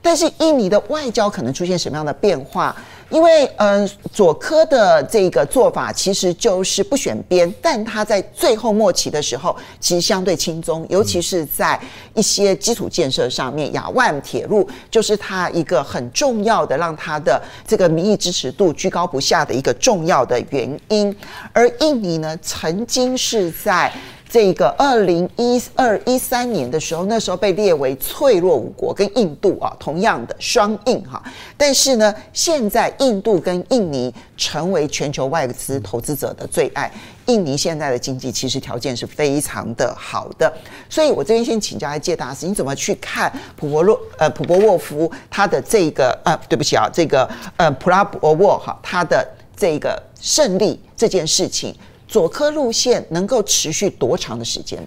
[0.00, 2.76] 但是印尼的外交可能出现什么样的变化？
[3.08, 11.78] 因为嗯，佐科的这个做法其实就是不选边，但他在最后末期的时候其实相对轻松，尤其是在
[12.12, 21.14] 一些基础建设上面，亚万铁路就是他一个很重要的让他的这个民意支持度居高不下的一个重要的原因。
[21.52, 23.90] 而印尼呢，曾经是在。
[24.34, 31.22] 这个二零一二一三年的时候，那时候被列为脆弱五国，跟印度啊同样的双印哈。
[31.56, 36.90] 但是呢，现在印度跟印尼成为全球外资投资者的最爱。
[37.26, 40.52] 印尼现在的经济其实条件是非常的好的，
[40.90, 49.24] 所以我这边先请教一下介大使，你怎么去看普博洛呃普博沃夫他的这个呃对不起啊这个呃普拉博沃哈他的
[49.56, 51.72] 这个胜利这件事情？
[52.14, 54.78] 左科路线能够持续多长的时间？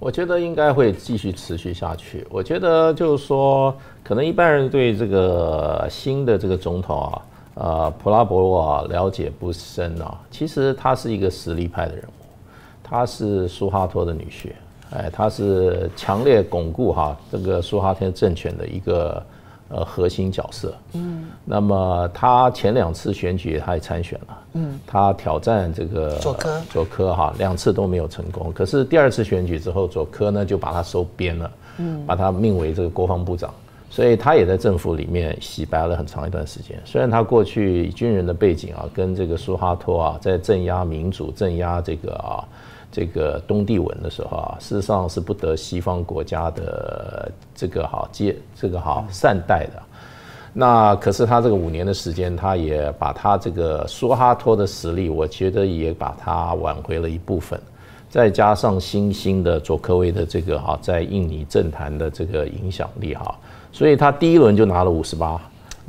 [0.00, 2.26] 我觉得应该会继续持续下去。
[2.28, 7.22] 我觉得就是说，可能一般人对这个新的这个总统啊，
[7.54, 12.26] 呃普拉博沃啊了解不深啊，其实他是一个实力派的人物，
[12.82, 14.50] 他是苏哈托的女婿，
[14.90, 19.24] 哎，他是强烈巩固哈这个苏哈托政权的一个。
[19.68, 20.74] 呃，核心角色。
[20.94, 24.38] 嗯，那么他前两次选举他也参选了。
[24.54, 28.50] 嗯，他挑战这个佐科，佐科哈，两次都没有成功。
[28.52, 33.52] 可是第二次选举之后，佐科呢就把他收编了，嗯，把他命为这个国防部长，
[33.98, 36.80] 所以他也在政府里面洗白了很长一段时间。
[36.84, 42.46] 虽然他过去军人的背景啊，跟这个苏哈托啊，在镇压民主、镇压这个啊。
[42.90, 49.82] 这个东帝汶的时候啊，事实上是不得西方国家的这个好接这个好善待的。
[50.54, 57.60] 那可是他这个五年的时间，他也把他这个苏哈托的实力，我觉得也把他挽回了一部分。
[58.08, 63.38] 再加上新兴的佐科威的这个哈在印尼政坛的这个影响力哈，
[63.72, 65.40] 所以他第一轮就拿了五十八。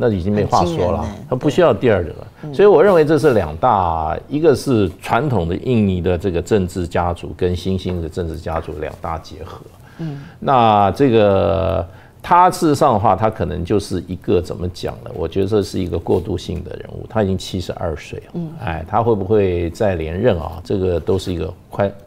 [0.02, 2.54] 那已经没话说了，他不需要第二轮了。
[2.54, 9.60] 所以我认为这是两大，一个是传统的印尼的这个政治家族跟新兴的政治家族两大结合。
[9.98, 11.86] 嗯，那这个
[12.22, 15.12] 他事实上的话，他可能就是一个怎么讲呢？
[15.14, 18.26] 我觉得这是一个过渡性的人物，他已经七十二岁了。
[18.36, 20.62] 嗯，哎，他会不会再连任啊？
[20.64, 21.54] 这个都是一个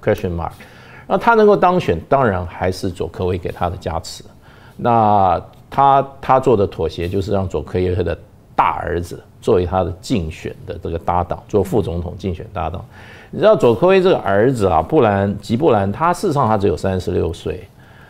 [0.03, 0.53] question mark。
[1.07, 4.25] 那他能够当选，当然还是佐科威给他的加持。
[4.79, 5.39] 那。
[5.75, 8.17] 他他做的妥协就是让佐科耶克的
[8.55, 12.85] 大儿子作为他的竞选的这个搭档，做副总统竞选搭档。
[13.31, 17.67] 你知道佐科威这个儿子啊，布兰吉布兰，他事实上他只有三十六岁。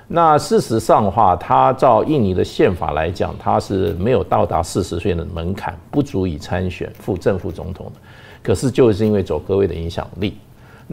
[0.08, 8.00] 那事实上的话，他照印尼的宪法来讲，他是没有到达四十岁的门槛，不足以参选副正副总统的。
[8.42, 10.36] 可是就是因为佐科威的影响力。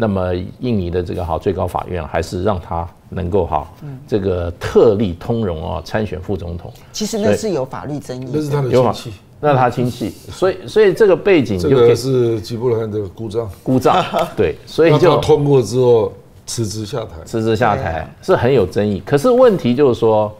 [0.01, 3.75] 那么印尼的这个好最高法院还是让他能够好
[4.07, 6.71] 这个特例通融啊参选副总统。
[6.93, 14.01] 其实那是有法律争议，那是他的亲戚，那是他亲戚，所以所以这个背景就这个是吉布兰的故障，故障
[14.37, 16.13] 对， 所以就通过之后
[16.45, 19.03] 辞职下台，辞职下台是很有争议。
[19.05, 20.33] 可是问题就是说，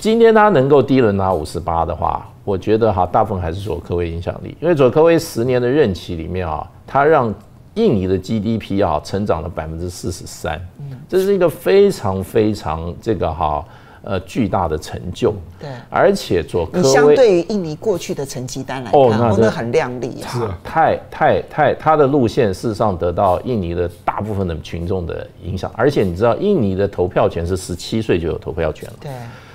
[0.00, 7.32] 今天他能够第一轮拿五十八的话，我觉得哈大部分还是佐科威影响力，因为佐科威十年的任期里面啊，他让。
[7.76, 10.60] 印尼的 GDP 啊，成长了百分之四十三，
[11.08, 13.64] 这是一个非常非常这个哈
[14.02, 15.32] 呃巨大的成就。
[15.60, 29.10] 对，而且佐科威相对于印尼过去的成绩单来看，哦，那，那很亮丽啊，是啊，太太太，他的路线事实上得到印尼的大部分的群众的影响，而且你知道，印尼的投票权是十七岁就有投票权了，对，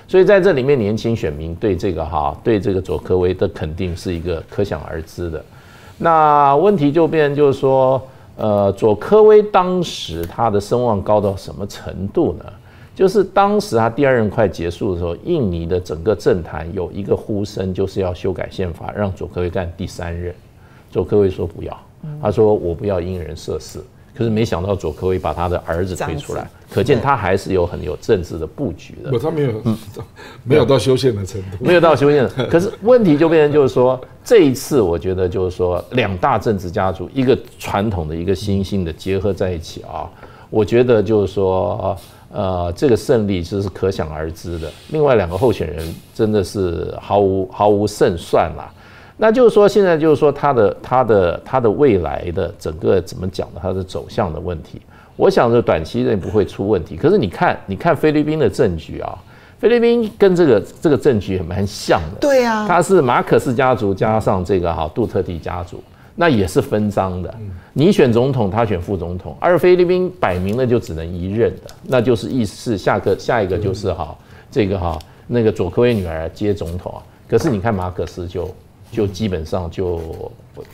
[0.08, 5.44] 所以在这里面，年轻选民对这个哈对这个佐科威的肯定是一个可想而知的。
[5.98, 8.02] 那问题就变就是说，
[8.38, 12.46] 呃，佐科威当时他的声望高到什么程度呢？
[12.94, 20.34] 就是当时他第二任快结束的时候，印尼的整个政坛有一个呼声，就是要修改宪法，让佐科威干第三任。
[20.90, 21.78] 佐科威说不要，
[22.22, 23.80] 他说我不要因人设事。
[24.14, 29.10] 可是没想到佐科威把他的儿子推出来，可见他还是有很有政治的布局的。
[29.10, 29.78] 不，他没有，嗯，
[30.44, 32.28] 没有到修宪的程度，没有到修宪。
[32.50, 40.10] 可是问题就变成就是说，这一次我觉得就是说，两大政治家族，一个传统的，一个新兴的结合在一起啊，
[40.50, 41.98] 我觉得就是说，
[42.32, 44.72] 呃，这个胜利就是可想而知的。
[44.90, 48.72] 另外两个候选人真的是毫无毫无胜算啦。
[49.24, 53.60] 那就是说，现在就是说，他的他的他的未来的整个怎么讲呢？
[53.62, 54.82] 他的走向的问题，
[55.16, 56.98] 我想着短期内不会出问题。
[56.98, 59.16] 可是你看，你看菲律宾的政局啊，
[59.60, 62.18] 菲律宾跟这个这个政局也蛮像的。
[62.20, 65.84] 对啊，他是马可斯家族加上这个哈杜特蒂家族，
[66.16, 67.32] 那也是分赃的。
[67.74, 74.18] 你选总统，他选副总统，而菲律宾摆明了就只能一任的，那就是意思是下个下一个就是哈
[74.50, 74.98] 这个哈
[75.28, 77.06] 那个佐科威女儿接总统啊。
[77.30, 78.50] 可是你看马可斯就。
[78.92, 80.00] 就基本上就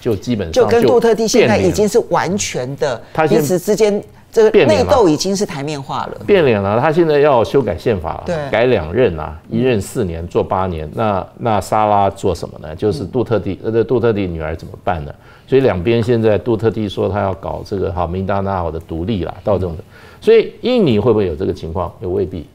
[0.02, 6.18] 就基本上就跟杜特地现在已经是完全的，彼此之间这个内斗已经是台面化了。
[6.26, 10.90] 变脸了，他现在要修改宪法了，对，改两任啊，一任四年做八年。
[10.94, 12.76] 那那莎拉做什么呢？
[12.76, 15.14] 就是杜特地呃，杜特地女儿怎么办呢？
[15.48, 19.84] 所以两边现在杜特地说他要搞这个好，明达纳奥的独立啦，到这种的。
[20.20, 21.94] 所以印尼会不会有这个情况？
[22.02, 22.46] 也未必，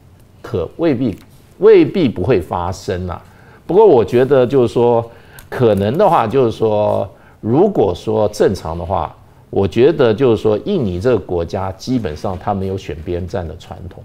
[0.41, 1.17] 可未必
[1.59, 3.21] 未必不会发生啊。
[3.65, 5.09] 不过我觉得就是说。
[5.55, 7.07] 可能的话，就是说，
[7.39, 9.15] 如果说正常的话，
[9.51, 14.03] 我觉得就是说，印尼这个国家基本上它没有选边站的传统，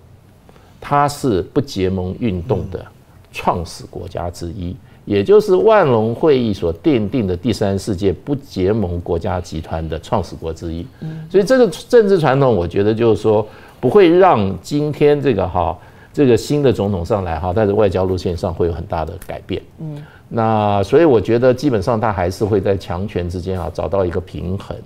[0.78, 2.84] 它是不结盟运动的
[3.32, 4.76] 创始国家之一，
[5.06, 10.86] 也就是万隆会议所奠定的第三世界不结盟国家集团的创始国之一。
[11.30, 13.46] 所以这个政治传统，我觉得就是说，
[13.80, 15.74] 不会让今天这个哈。
[16.10, 19.62] 这个新的总统上来哈，但是外交路线上会有很大的改变。
[19.78, 24.76] 嗯，那所以我觉得基本上他还是会在强权之间啊找到一个平衡。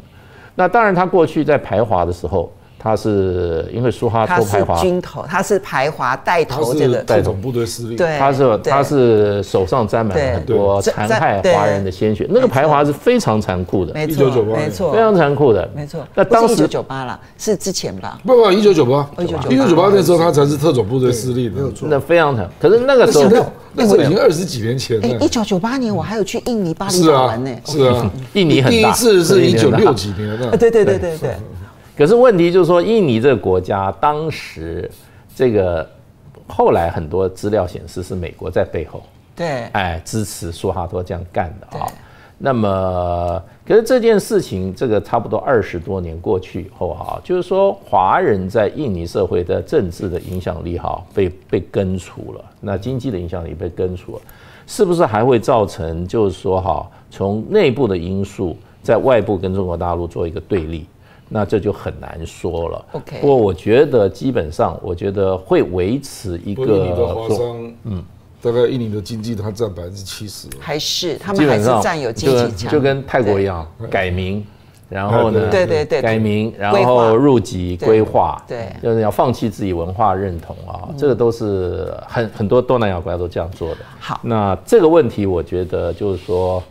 [0.55, 2.53] 那当然他过去在排华的时候。
[2.83, 4.81] 他是因为苏哈托排华。
[4.81, 16.01] 军头，他是排华带头这个特种部队司令，对，他是他是手上沾满了很多残害华人的鲜血，那个排华是非常残酷的，没错，没错，非常残酷的，没错。
[16.15, 18.19] 那当时一九九八了，是之前吧？
[18.27, 19.89] 不不，一九九八，一九九八。
[19.95, 21.87] 那时候他才是特种部队司令，没有错。
[21.89, 25.07] 那非常惨，可是那个时候那时候已经二十几年前了。
[25.21, 31.37] 一九九八年我还有去印尼巴厘岛玩呢，是啊， 印尼很大，第一次是一九六几年的， 对对对对对。
[31.97, 34.91] 可是问题就是说，印尼这个国家当时
[35.35, 35.89] 这个
[36.47, 39.03] 后来很多资料显示是美国在背后
[39.37, 41.87] 对哎支持苏哈托这样干的啊。
[42.45, 54.23] 那么，可是这件事情这个差不多二十多年过去以后啊，就是说华人在印尼社会的政治的影响力哈被被根除了，那经济的影响力被根除了，
[54.67, 60.85] 是不是还会造成就是说哈从内部的因素在外部跟中国大陆做一个对立？
[61.33, 62.85] 那这就很难说了。
[62.93, 66.63] OK，不过我觉得基本上，我觉得会维持一个。
[66.65, 68.05] 印尼的华商，嗯，
[68.43, 70.47] 大概印尼的经济它占百分之七十。
[70.61, 72.71] 还是他们还是占有经济强。
[72.71, 74.45] 就跟泰国一样，改名，
[74.91, 83.79] 然后呢，对对对，改名，然后入籍规划，对，就是要放弃自己文化认同啊，这个都是很很多东南亚国家都这样做的。
[83.99, 86.63] 好，那这个问题，我觉得就是说。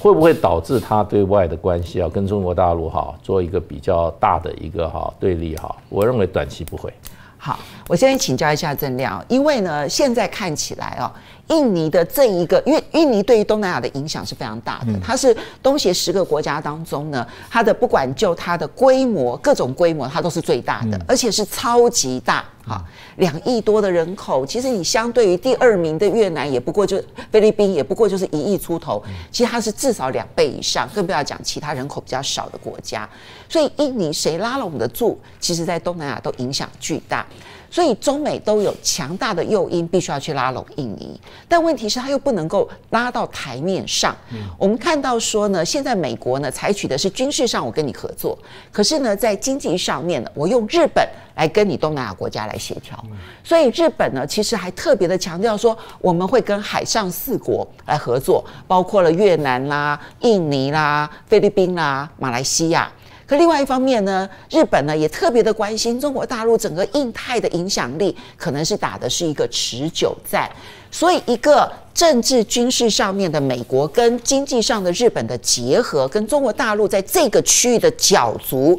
[0.00, 5.76] 会不会导致他对外的关系啊，跟中国大陆哈做一个比较大的一个哈对立哈？
[5.90, 6.90] 我认为短期不会。
[7.36, 11.10] 好，我先请教一下郑亮，因为呢，现在看起来哦。
[11.48, 22.80] 印尼的这一个，因为印尼对于东南亚的影响是非常大的，它是东协十个国家当中呢，它的不管就它的规模，各种规模，它都是最大的，而且是超级大啊，
[23.16, 27.02] 两亿多的人口，其实你相对于第二名的越南，也不过就
[27.32, 29.02] 菲律宾，也不过就是一亿出头，
[29.32, 33.08] 其实它是至少两倍以上，更不要讲其他人口比较少的国家，
[33.48, 37.26] 所以印尼谁拉拢得住，其实在东南亚都影响巨大。
[37.72, 44.16] 所以中美都有强大的诱因，必须要去拉拢印尼，但问题是它又不能够拉到台面上。
[44.58, 48.36] 我们看到说呢，现在美国呢采取的是军事上我跟你合作，
[48.72, 51.08] 可是呢在经济上面呢，我用日本
[51.40, 53.02] 来跟你东南亚国家来协调。
[53.42, 62.92] 所以日本呢其实还特别的强调说，我们会跟海上四国来合作，包括了越南啦、印尼啦、菲律宾啦、马来西亚。
[63.26, 70.50] 可另外一方面呢，日本呢也特别的关心中国大陆整个印太的影响力，可能是打的是一个持久战。
[70.90, 78.78] 所以，一个政治军事上面的美国跟经济上的日本的结合，跟中国大陆在这个区域的角逐，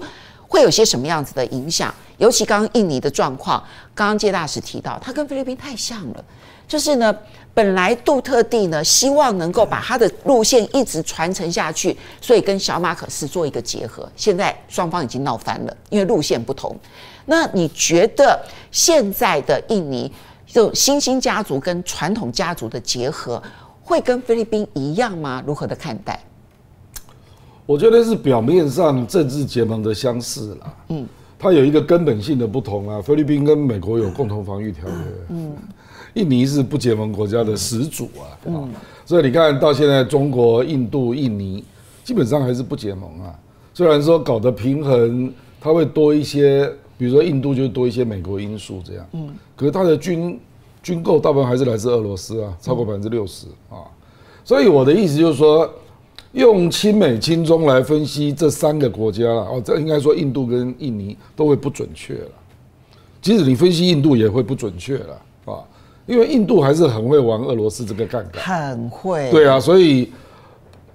[0.50, 1.96] 会有些什么样子的影响？
[2.22, 3.62] 尤其刚刚印尼的状况，
[3.94, 6.24] 刚刚介大使提到，它跟菲律宾太像了，
[6.68, 7.14] 就是呢。
[7.54, 14.10] 本来杜特地呢，希望能够把他的路线一直传承下去，所以跟小马可斯做一个结合。
[14.16, 16.74] 现在双方已经闹翻了，因为路线不同。
[17.26, 18.42] 那你觉得
[18.72, 20.10] 现在的印尼
[20.48, 23.44] 就新兴家族跟传统家族的结合，
[23.84, 25.44] 会跟菲律宾一样吗？
[25.46, 26.18] 如何的看待？
[27.66, 30.74] 我觉得是表面上政治结盟的相似啦。
[30.88, 31.06] 嗯，
[31.42, 33.02] 它有一个根本性的不同啊。
[33.02, 34.96] 菲律宾跟美国有共同防御条约。
[35.30, 35.54] 嗯。
[36.14, 38.70] 印尼是不结盟国家的始祖啊，嗯，
[39.06, 41.64] 所以你看到现在中国、印度、印尼
[42.04, 43.34] 基本上还是不结盟啊。
[43.74, 45.32] 虽然说搞得平衡，
[45.62, 50.38] 它会多一些，比如说印度就多一些美国因素这样，嗯，可是它的军
[50.84, 53.88] 军购大部分还是来自俄罗斯啊，超过百分之六十啊。
[54.44, 55.74] 所以我的意思就是说，
[56.34, 62.30] 用亲美亲中来分析这三个国家了，哦，这应该说印度跟印尼都会不准确了。
[63.22, 65.60] 即使你分析印度也会不准确了啊。
[66.08, 69.30] 因为印度还是很会玩俄罗斯这个杠杆，很会。
[69.30, 70.12] 对啊，所以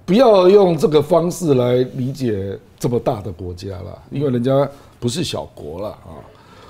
[0.05, 4.69] 不要用这个方式来理解这么大的国家了，因为人家
[4.99, 6.19] 不是小国了啊。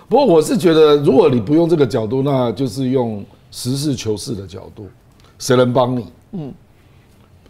[0.07, 4.87] 不过我是觉得，如果你不用这个角度，那就是用实事求是的角度，
[5.39, 6.05] 谁能帮你？
[6.33, 6.53] 嗯，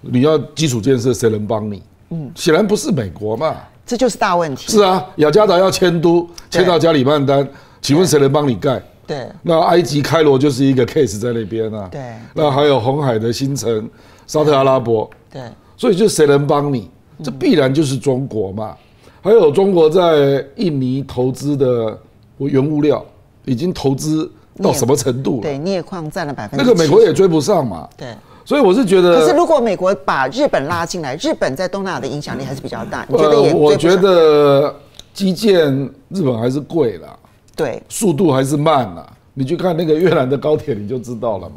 [0.02, 1.82] 你要基础建设，谁能帮你？
[2.10, 4.72] 嗯，显然不是美国嘛，这就是大问题。
[4.72, 7.48] 是啊，雅加达要迁都，迁到加里曼丹，
[7.82, 8.82] 请问谁能帮你盖？
[9.06, 11.88] 对，那埃及开罗就是一个 case 在那边啊。
[11.92, 12.02] 对，
[12.34, 13.90] 那还有红海的新城，
[14.26, 15.10] 沙特阿拉伯。
[15.32, 15.42] 对，
[15.78, 16.90] 所以就谁能帮你？
[17.24, 18.76] 这必然就是中国嘛。
[19.22, 21.98] 还有中国在印尼投资的
[22.38, 23.04] 原物料，
[23.46, 24.30] 已经投资
[24.62, 25.42] 到什么程度了？
[25.42, 26.64] 对，镍矿占了百分之。
[26.64, 27.90] 那个美国也追不上嘛。
[27.98, 28.14] 对，
[28.48, 33.06] 所以我是觉得，可是如果美国把日本拉进来，日本在东南亚的影响力还是比较大。
[33.10, 33.42] 你觉得？
[33.54, 34.74] 我觉得
[35.14, 35.70] 基建
[36.08, 37.14] 日本还是贵啦。
[37.58, 39.06] 对，速度还是慢啦。
[39.34, 41.56] 你去看那个越南的高铁，你就知道了嘛。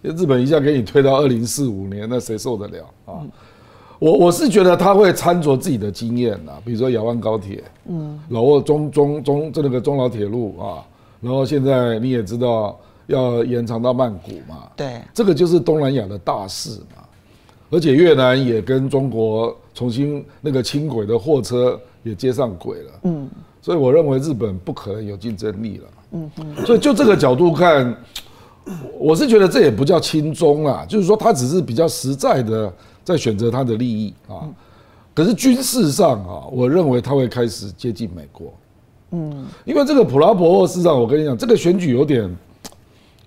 [0.00, 3.18] 日本一下给你推到二零四五年，那谁受得了啊？
[3.98, 10.86] 我我是觉得他会参酌自己的经验呐，比如说亚湾高铁，嗯，然后中中中这个中老铁路啊，
[11.20, 12.78] 然后现在你也知道
[13.08, 17.02] 要延长到曼谷嘛，对，这个就是东南亚的大事嘛，
[17.70, 23.28] 而且越南也跟中国重新那个轻轨的货车也接上轨了，嗯，
[23.60, 27.92] 所以我认为日本不可能有竞争力了，嗯嗯，所以就这个角度看，
[28.96, 32.72] 我是觉得这也不叫亲中啊，就是说他只是比较实在的。
[33.04, 34.44] 在选择他的利益啊，
[35.14, 38.52] 可是军事上啊，我认为他会开始接近美国，
[39.12, 42.30] 嗯，因为这个普拉博沃事实上，我跟你讲，这个选举有点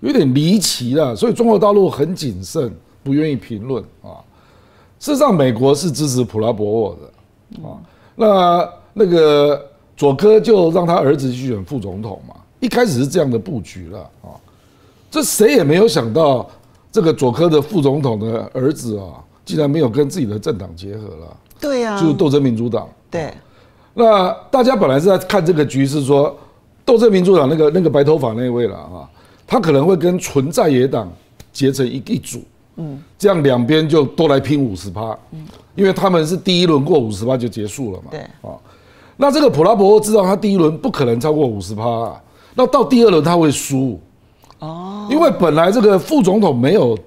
[0.02, 2.70] 有点离奇了，所以中国大陆很谨慎，
[3.02, 4.20] 不愿意评论啊。
[5.00, 7.80] 事实上，美国是支持普拉博沃的啊，
[8.14, 9.64] 那那个
[9.96, 14.36] 佐科就让他儿子去选副总统嘛，一开始是这样的布局了啊，
[15.10, 16.46] 这谁也没有想到，
[16.92, 19.24] 这个佐科的副总统的儿子啊。
[19.44, 22.88] 竟然没有跟自己的政党结合了，对呀，就是斗争民主党。
[23.10, 23.34] 对，
[23.92, 26.34] 那大家本来是在看这个局，势说
[26.84, 29.10] 斗争民主党那个那个白头发那位了啊，
[29.52, 31.12] 他可能会跟存在野党
[31.52, 32.42] 结成一一组，
[32.76, 35.44] 嗯，这样两边就都来拼五十趴，嗯，
[35.74, 38.56] 因为他们是第一轮过五十趴就结束了嘛，对，啊，
[39.18, 42.18] 那这个普拉博沃知道他第一轮不可能超过五十趴，
[42.54, 44.00] 那到第二轮他会输，
[44.60, 46.98] 哦，因为本来这个副总统没有。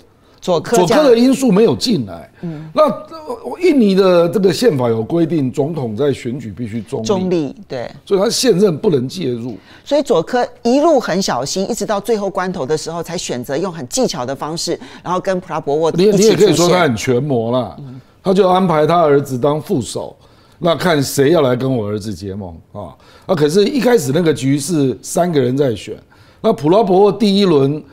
[0.45, 2.83] 佐科的因素没有进来，嗯，那
[3.59, 9.57] 印尼的这个宪法有规定，总统在选举必须中立，中立，对，所以他现任不能介入。
[9.83, 15.91] 所以左科一路很小心，一直到最后关头的时候，才选择用很技巧的方式，然后跟普拉博沃。
[15.93, 17.75] 你你也可以说他很权谋啦，
[18.21, 20.15] 他就安排他儿子当副手，
[20.59, 22.93] 那看谁要来跟我儿子结盟啊？
[23.25, 25.97] 啊，可是一开始那个局是三个人在选，
[26.39, 27.83] 那普拉博沃第一轮。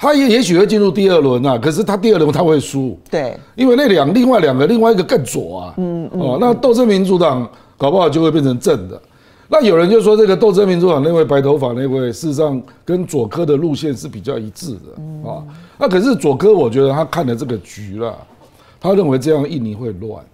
[0.00, 7.46] 他也也许会进入第二轮啊，可是他第二轮他会输，对，因为那两另外两个另外一个更左啊，嗯嗯，哦，那斗争民主党
[7.76, 8.98] 搞不好就会变成正的，
[9.46, 15.28] 那有人就说这个斗争民主党那位白头发那位，事实上跟左科的路线是比较一致的。
[15.30, 15.44] 啊，
[15.78, 18.16] 那可是左科我觉得他看了这个局了，
[18.80, 20.24] 他认为这样印尼会乱。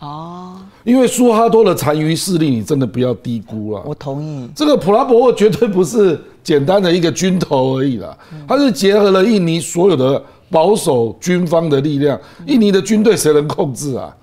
[0.00, 3.82] 哦，因为苏哈多的残余势力，你真的不要低估了。
[3.84, 8.16] 我同意，这个普拉博沃绝对不是简单的一个军头而已啦，
[8.48, 12.18] 他是结合了印尼所有的保守军方的力量。
[12.46, 14.16] 印尼的军队谁能控制啊？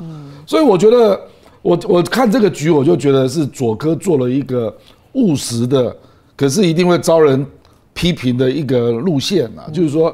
[0.47, 1.19] 所以我觉得，
[1.61, 4.75] 我我看这个局，我就觉得是佐科做了一个
[5.13, 5.95] 务实的，
[6.35, 7.45] 可是一定会遭人
[7.93, 10.11] 批评的一个路线啊，就是说。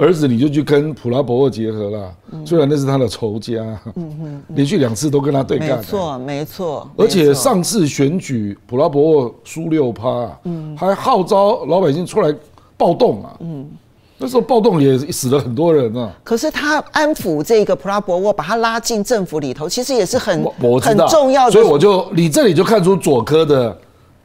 [0.00, 2.12] 儿子，你就去跟普拉博沃结合了，
[2.46, 3.60] 虽然那是他的仇家，
[3.96, 5.76] 嗯哼连续两次都跟他对干。
[5.76, 6.90] 没错，没错。
[6.96, 12.34] 而且上次选举普拉博沃输六趴，嗯还号召老百姓出来
[12.78, 13.68] 暴动啊，嗯
[14.16, 16.10] 那时候暴动也死了很多人啊。
[16.24, 20.44] 可是他安抚这个普拉博沃，把他拉进政府里头，其实也是很
[20.80, 21.52] 很重要的。
[21.52, 23.76] 所以我就你这里就看出佐科的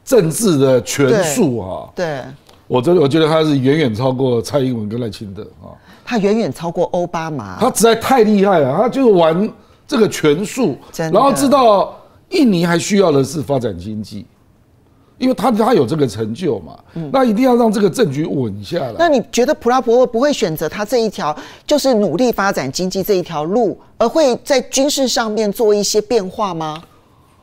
[0.04, 1.88] 政治的权术啊。
[1.94, 2.20] 对。
[2.68, 5.70] 我真我觉得他是远远超过蔡英文跟赖清德啊，
[6.04, 9.48] 他远远超过欧巴马，他实在太厉害了，他就是玩
[9.86, 11.96] 这个权术，然后知道
[12.30, 14.26] 印尼还需要的是发展经济，
[15.16, 16.76] 因为他他有这个成就嘛，
[17.12, 18.94] 那一定要让这个政局稳下来。
[18.98, 26.82] 那你觉得普拉伯沃不会选择他这一条，就是努力发展经济这一条路，而会在军事上面做一些变化吗？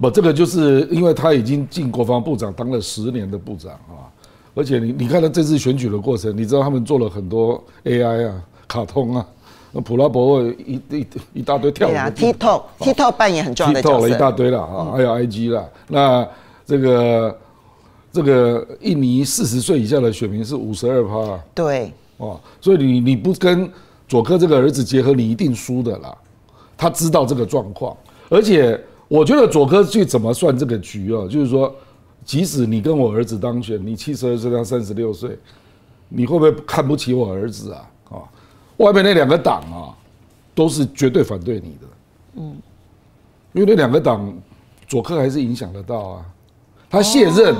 [0.02, 4.03] 不，这个就是因为他已经进国防部长当了十年的部长啊。
[4.56, 9.26] 而且你你看到这次选举的过程，你知道他们做了很多 AI 啊、卡通啊，
[9.72, 15.66] 那普拉伯沃一一一大堆跳舞啊 TikTok TikTok 扮演很重要的角色，TikTok 了一大堆了啊，还有 IG 啦。
[15.88, 16.28] 那
[16.68, 17.40] 这个
[18.12, 23.68] 这个印尼四十岁以下的选民是五十二趴，对，哦，所以你你不跟
[24.08, 26.16] 佐科这个儿子结合，你一定输的啦。
[26.78, 27.98] 他知道这个状况，
[28.30, 31.74] 而且我觉得佐科去怎么算这个局啊，就是说。
[32.26, 35.38] 即使你跟我儿子当选，你七十二岁，他三十六岁，
[36.10, 37.90] 你会不会看不起我儿子啊？
[38.10, 38.16] 啊，
[38.78, 39.96] 外面那两个党啊，
[40.56, 41.88] 都是绝对反对你的。
[42.36, 42.56] 嗯，
[43.52, 44.34] 因为那两个党，
[44.88, 46.26] 左克还是影响得到啊，
[46.90, 47.56] 他卸任。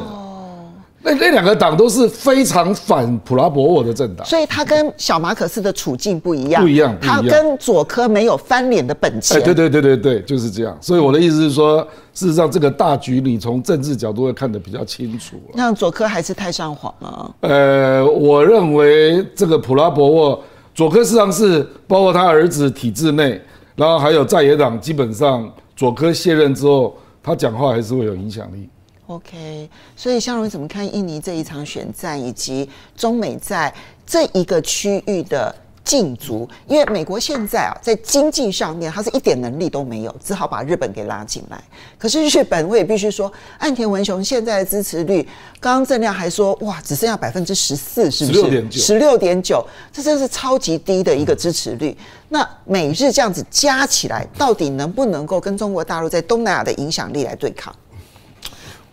[1.06, 9.38] 那那两个党都是非常反普拉博沃的政党，所以他跟小马可斯的处境不一样，不一样，他跟左科没有翻脸的本钱。
[9.38, 10.78] 哎，对对对对对，就是这样。
[10.80, 15.36] 所以我的意思是说，事实上这个大局你从政治角度会看得比较清楚。
[15.54, 17.36] 那左科还是太上皇了。
[17.42, 20.44] 呃，我认为这个普拉博沃，
[20.74, 23.42] 左科事实上是包括他儿子体制内，
[23.76, 28.70] 然后还有在野党，基本上左科卸任之后，他讲话还是会有影响力。
[29.08, 33.74] OK，所以香荣怎么看印尼这一场选战，以及中美在
[34.08, 41.62] 这一个区域的竞逐，因为美国现在啊，在经济上面，它是一点能力都没有，只好把日本给拉进来。
[41.98, 45.22] 可是日本，我也必须说，岸田文雄现在的支持率，
[45.60, 48.40] 刚刚郑亮还说，哇，只剩下百分之十四，是不是？
[48.40, 51.96] 十六点九，十六点九，这真是超级低的一个支持率。
[52.30, 57.76] 那美日这样子加起来，到底能不能够跟中国大陆在东南亚的影响力来对抗？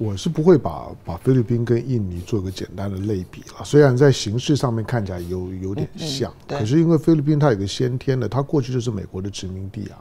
[0.00, 10.00] 我是不会把把菲律宾跟印尼做一个简单的类比了，虽然在形式上面看起来有有点像，可是因为菲律宾它有个先天的，它过去就是美国的殖民地啊。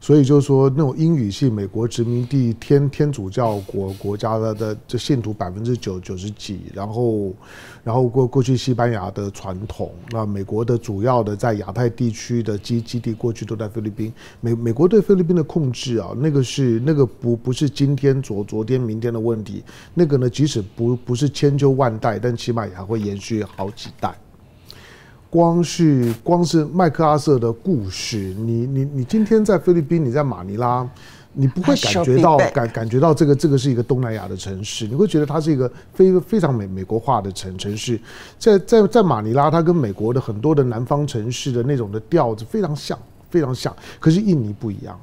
[0.00, 7.32] 所以就是说，那种英语系美国殖民地天天主教国国家的的这信徒百分之九九十几，然后，
[7.82, 14.12] 然后过过去西班牙的传统，那美国的主要的在亚太地区的基基地过去都在菲律宾。
[14.40, 24.14] 美美国对菲律宾的控制啊，那个是那个不不是今天昨昨天明天的问题，那个呢，即使不不是千秋万代，但起码也还会延续好几代。
[25.30, 30.88] 光是光是麦克阿瑟的故事，你你你今天在菲律宾，你在马尼拉，
[31.34, 38.00] 你不会感觉到感感觉到这个这个是一个东南亚的城市，你会觉得它是一个非非常美美国化的城城市，
[38.38, 42.98] 在在在马尼拉，它跟美国的很多的南方城市的那种的调子非常像，
[43.28, 44.98] 非常像，可是印尼不一样。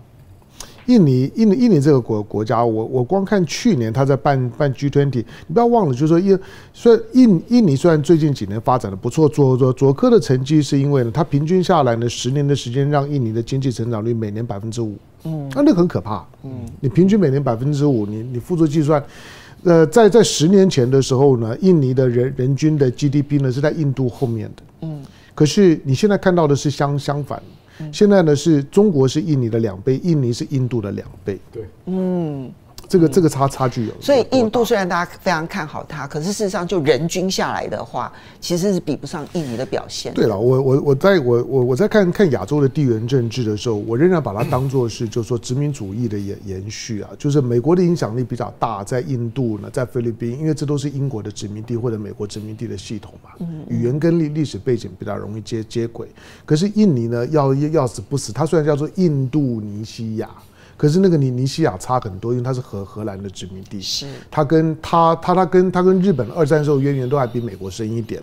[0.88, 5.06] 印尼，印尼，印尼这个国国家，我我光看去年他在办办 G20，
[5.48, 6.38] 你不要忘了，就是说印，
[6.74, 19.04] 虽然印印尼虽然最近几年发展的不错，佐佐佐科的成绩是因为呢，它平均下来呢，十年的时间让印尼的经济成长率每年百分之五，嗯，那那很可怕，嗯，你平均每年百分之五，你你复做计算，
[19.64, 25.02] 呃，在在十年前的时候呢，印尼的人人均的 GDP 呢是在印度后面的，嗯，
[25.34, 27.42] 可是你现在看到的是相相反。
[27.92, 31.40] 现在呢，是中国是印尼的两倍，印尼是印度的两倍。
[31.52, 32.52] 对，嗯。
[32.88, 40.14] 这个这个差差距有，所以印度虽然大家非常看好它，可是事实上就人均下来的话，其实是比不上印尼的表现。
[40.14, 56.08] 对了，我我我在我我我在看看亚洲的地缘政治的时候，我仍然把它当作是就是说殖民主义的延延续啊，就是美国的影响力比较大，在印度呢，在菲律宾，因为这都是英国的殖民地或者美国殖民地的系统嘛，语言跟历历史背景比较容易接接轨。
[56.46, 60.30] 可是印尼呢，要要死不死，它虽然叫做印度尼西亚。
[60.78, 64.06] 可是那个尼尼西亚差很多，因为它是荷荷兰的殖民地，是。
[64.30, 68.22] 它跟它它它跟它跟日本二战时候渊源都还比美国深一点，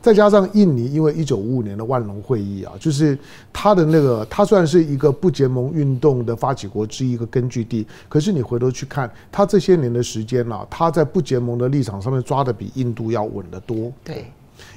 [0.00, 3.18] 再加上印尼，因为一九五五年的万隆会议啊，就是
[3.52, 13.92] 它的那个它虽然是一个不结盟运动的发起国之一，一个根据地，可是你回头去看它这些年的时间啊，它在不结盟的立场上面抓的比印度要稳得多。
[14.04, 14.30] 对，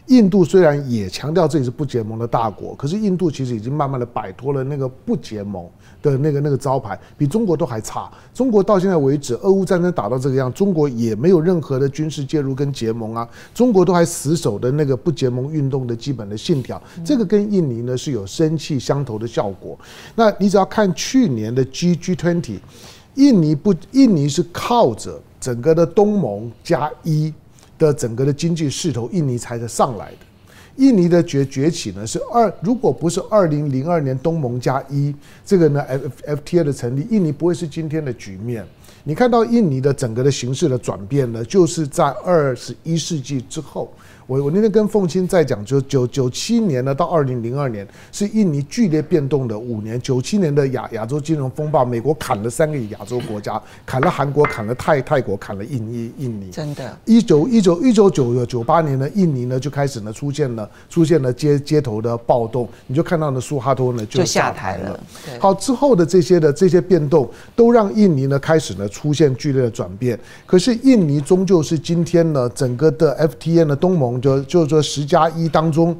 [0.07, 5.69] 印度虽然也强调自己是不结盟的大国，可是印度其实已经慢慢的摆脱了那个不结盟
[6.01, 8.11] 的那个那个招牌比中国都还差。
[8.33, 13.27] 中国到现在为止，俄乌战争打到这个样，中国也没有任何的军事介入跟结盟啊。
[13.53, 19.77] 中国都还死守的那个不结盟运动的基本的信条，这个跟印尼呢是有生气相投的效果。
[20.15, 22.59] 那你只要看去年的 G G Twenty，
[23.15, 27.33] 印尼不，印尼是靠着整个的东盟加一
[27.77, 30.17] 的整个的经济势头，印尼才是上来的。
[30.77, 35.13] 印尼的崛崛起呢，是二，如果不是二零零二年东盟加一
[35.45, 38.65] 这个呢 F F T A 的成立，印尼不会是今天的局面。
[39.03, 43.91] 你看到印尼的整个的形势的转变呢，就是在二十一世纪之后。
[44.27, 49.99] 我我那天跟凤清在讲，就九九七年呢到二零零二年是印尼剧烈变动的五年。
[50.01, 56.49] 九七年的亚亚洲金融风暴，美国砍了三个亚洲国家，砍了韩国，砍了泰泰国，砍了印尼印尼。
[56.51, 56.97] 真的。
[57.05, 64.99] 一九一九一九九九八年呢，印尼呢就开始呢出现了出现了街街头的暴动，你就看到呢苏哈托呢就下台了。
[65.39, 70.17] 好，之后的这些的这些变动，都让印尼呢开始呢出现剧烈的转变。
[70.45, 74.21] 可是印尼终究是今天呢整个的 FTA 的东盟。
[74.21, 75.95] 就就是说，十加一当中，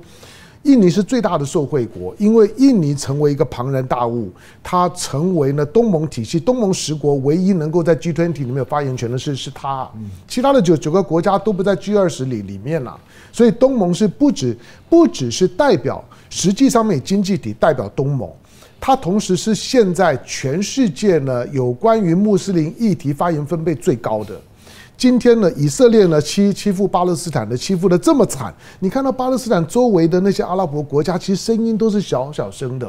[0.63, 4.29] 印尼是最大的受惠国，因为印尼成为一个庞然大物，
[4.61, 9.89] 它成为呢东盟体系东盟十国唯一能够在 G20 里面有发言权的是是它，
[10.27, 12.95] 其他的九九个国家都不在 G20 里里面了，
[13.31, 14.55] 所以东盟是不止
[14.87, 18.29] 不只是代表，实际上面经济体代表东盟，
[18.79, 24.39] 它同时是现在全世界呢有关于穆斯林议题发言分贝最高的。
[25.01, 32.87] 今天呢，以色列呢欺欺负巴勒斯坦的欺负的这么惨，你看到巴勒斯坦周围的那些阿拉伯国家，其实声音都是小小声的。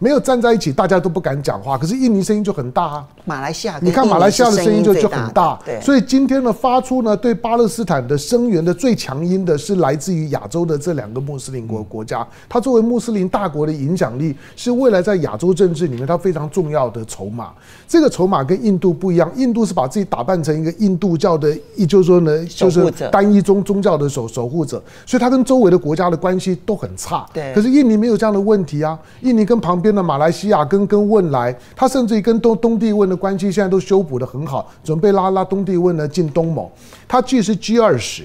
[0.00, 1.76] 没有站在一起，大家都不敢讲话。
[1.76, 3.08] 可是印尼声音就很大啊。
[3.24, 5.58] 马来西亚，你看马来西亚的声音就就很大。
[5.64, 5.80] 对。
[5.80, 12.24] 所以今天呢，发出呢对巴勒斯坦的声援的最强音的是来自于亚洲的这两个穆斯林国国家。
[12.48, 17.52] 它作为穆斯林大国的影响力，是未来在亚洲政治里面它非常重要的筹码。
[17.88, 27.26] 这个筹码跟印度不一样，印度是把自己打扮成一个印度教的，也就是说呢，就是单一宗宗教的守守护者，所以它跟周围的国家的关系都很差。
[27.32, 27.50] 对。
[27.54, 36.68] 可是印尼没有这样的问题啊，印尼跟旁边的马来西亚跟跟汶莱，它甚至于跟东东帝汶的关系现在都修补的很好，准备拉拉东帝汶呢进东盟。
[37.08, 38.22] 它既是 G 二十。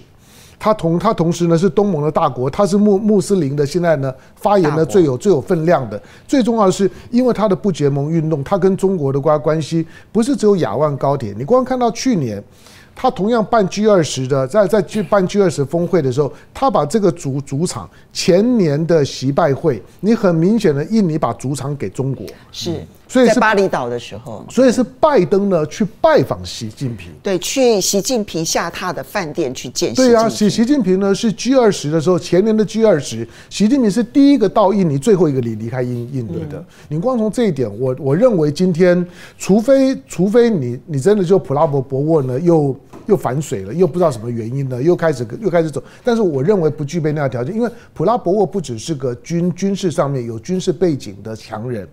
[0.63, 6.01] 他同他同时呢是东盟的大国，他是穆穆斯林的，现在呢发言呢最有最有分量的。
[6.25, 11.35] 最重要的是，因为他的不结盟运动，他跟中国的关关系不是只有亚万高铁。
[11.37, 12.41] 你光看到去年，
[12.95, 22.79] 他同样办 G 二十的，在在去办 G 二十峰会的时候，他把这个主主场前年的习拜会，你很明显的印尼把主场给中国是。
[23.13, 29.95] 所以是巴厘岛的时候，所以是拜登呢去拜访习近平，对，去习近平下榻的饭店去见习。
[29.97, 36.57] 对啊，习习近平呢是 G 二十的时候，前年的 G 二十，习近平是第一个到印尼，最后一个离离开印印尼的。
[36.57, 39.05] 嗯、你光从这一点，我我认为今天，
[39.37, 45.83] 除非除非你你真的就普拉博博沃呢又又反水了，又不知道什么原因呢，又开始又开始走。
[46.03, 51.87] 但是我认为不具备那样条件，因为普拉博沃不只是个军军事上面有军事背景的强人。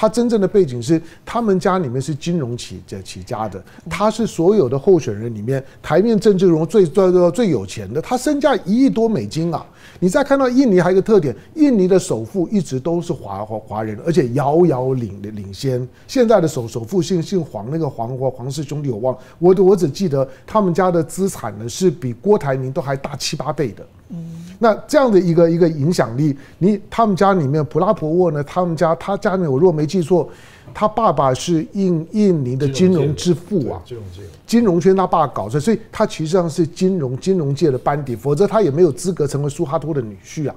[0.00, 9.66] 他真正的背景是，他们家里面是金融起起家的，他是所有的候选人里面台面政治中最最最最有钱的，他身价一亿多美金啊！
[10.00, 15.86] 你再看到印尼还有一个特点，印尼的首富一直都是华华华人，而且遥遥领领先。
[16.06, 23.86] 现在的首首富姓姓黄，那个黄黄黄氏兄弟我忘，我我只记得他们家的资产呢是比郭台铭都还大七八倍的。
[24.10, 24.44] 嗯。
[24.60, 28.42] 那这样的一个一个影响力，你他们家里面普拉博沃呢？
[28.42, 30.28] 他们家他家里面，我如果没记错，
[30.78, 40.54] 他爸爸是印印尼的金融之父啊，金融界，金融圈他爸搞出来，所以他其实上是金融金融界的班底，否则他也没有资格成为苏哈托的女婿啊。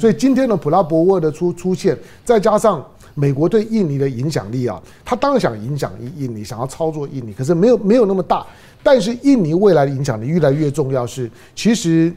[0.00, 2.84] 所以今天的普拉博沃的出出现，再加上
[3.14, 8.44] 美国对印尼的影响力啊，他当然想影响印尼，想要操作印尼，可是没有没有那么大。
[8.82, 12.12] 但是印尼未来的影响力越来越重要，是其实。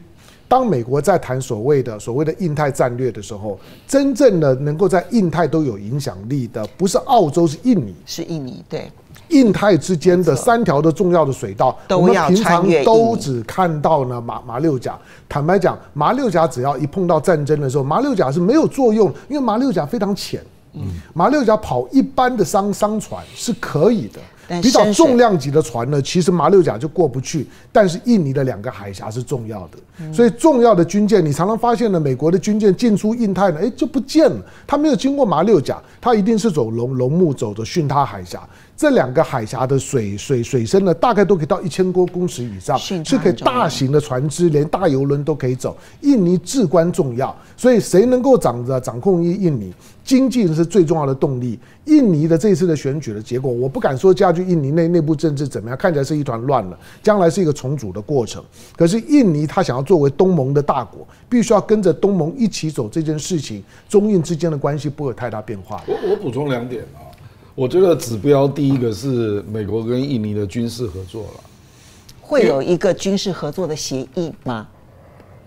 [0.48, 8.64] 当美国在谈所谓的所谓的印太战略的时候，真正的能够在印太都有影响力的，不是澳洲，是印尼，是印尼。
[8.68, 8.90] 对，
[9.28, 14.96] 印太之间的三条的重要的水道，我们平常都只看到呢马马六甲。
[15.28, 20.40] 坦白讲，马六甲只要一碰到战争的时候，马六甲是没有作用，因为马六甲非常浅。
[20.74, 20.82] 嗯，
[21.14, 24.20] 马六甲跑一般的商商船是可以的。
[24.62, 27.46] 比较重量级的船呢，其实马六甲就过不去。
[27.72, 34.36] 但是印尼的两个海峡是重要的，所以重要的军舰，你常常发现呢，美国的军舰进出印太呢，哎，就不见了。
[34.66, 38.40] 它没有经过马六甲，它一定是走龙龙目，走的巽他海峡。
[38.76, 45.74] 这两个海峡的水水水深呢，大概都可以到一千多公尺以上，是可以大型的船只，连大游轮都可以走。
[46.02, 49.72] 印尼至关重要，所以谁能够掌着掌控印印尼？
[50.04, 51.58] 经济是最重要的动力。
[51.86, 56.78] 印尼的这次的选举的结果，我不敢说加剧印尼内内部政治怎么样，看起来是一团乱了。
[57.02, 58.44] 将来是一个重组的过程。
[58.76, 65.82] 可是印尼他想要作为东盟的大国，必须要跟着东盟一起走这件事情，中印之间的关系不会有太大变化。
[65.86, 67.06] 我我补充两点啊，
[67.54, 71.40] 我觉得指标第一个是美国跟印尼的军事合作了，
[72.20, 74.66] 会有一个军事合作的协议吗？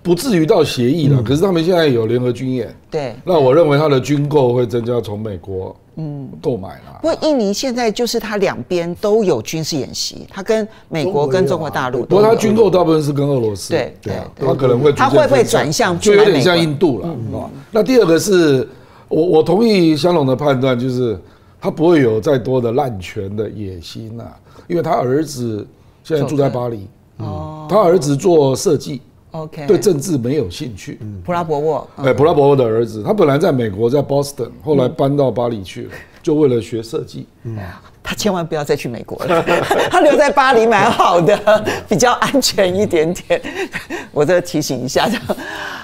[0.02, 6.30] 不至于到协议了，可是他们现在有联合军演，对，那我认为他的军购会增加，从美国嗯。
[6.42, 7.00] 购买了。
[7.02, 17.50] 不过印尼现在就是他两边都有军事演习，他跟美国跟中国大陆，不过他军购大部分是跟俄罗斯，对对，他可能会他会不会转向，就有点像印度了啊。
[17.72, 18.68] 那第二个是
[19.08, 21.20] 我我同意香龙的判断，就是
[21.60, 24.36] 他不会有再多的滥权的野心了，
[24.68, 25.68] 因为他儿子
[26.04, 26.88] 现在住在巴黎，
[27.18, 29.02] 哦，他儿子做设计。
[29.32, 30.98] OK，对政治没有兴趣。
[31.02, 37.28] 嗯、普拉博沃，哎，普拉博沃的儿子，他本来在美国，在 Boston，后来搬到巴黎去了，嗯、就为了学设计。
[37.44, 37.58] 嗯，
[38.04, 39.44] 他千万不要再去美国了，
[39.92, 43.42] 他留在巴黎蛮好的， 比较安全一点点。
[44.12, 45.08] 我这提醒一下。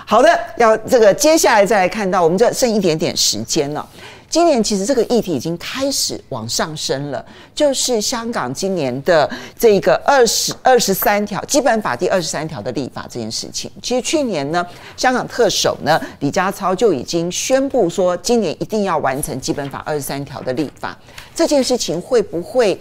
[0.07, 3.87] 好的，要这个接下来再来看到，我们这剩一点点时间了。
[4.35, 13.71] 今年其实这个议题已经开始往上升了，就是香港今年的这个二十二十三条基本法第二十三条的立法这件事情。
[13.81, 14.67] 其实去年呢，
[14.97, 20.99] 香港特首呢李家超就已经宣布说，今年一定要完成基本法二十三条的立法。
[21.33, 22.77] 这件事情会不会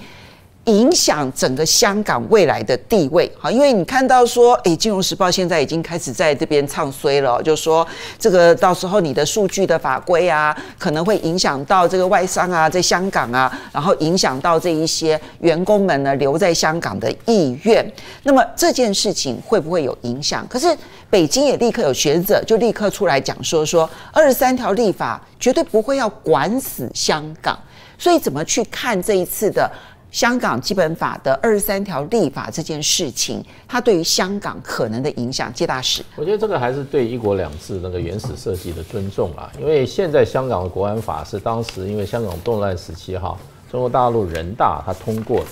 [0.64, 7.86] 影响整个香港未来的地位，好，因为你看到说，哎，《金融时报》现在已经开始在这边唱衰了，就说
[8.18, 17.86] 这个到时候你的数据的法规啊，可能会影响到这个外商啊，在香港啊，然后影响到这一些员工们呢留在香港的意愿。
[18.22, 20.46] 那么这件事情会不会有影响？
[20.48, 20.74] 可是
[21.10, 27.58] 北京也立刻有学者就立刻出来讲说，说二十三条立法绝对不会要管死香港，
[27.98, 29.70] 所以怎么去看这一次的？
[30.14, 39.50] 香港基本法的二十三条立法这件事情，它对于香港可能的影响，介大使，我觉得这个还是对一国两制那个原始设计的尊重啊。
[39.58, 43.36] 因为现在香港的国安法是当时因为香港动乱时期哈，
[43.68, 45.46] 中国大陆人大他通过的，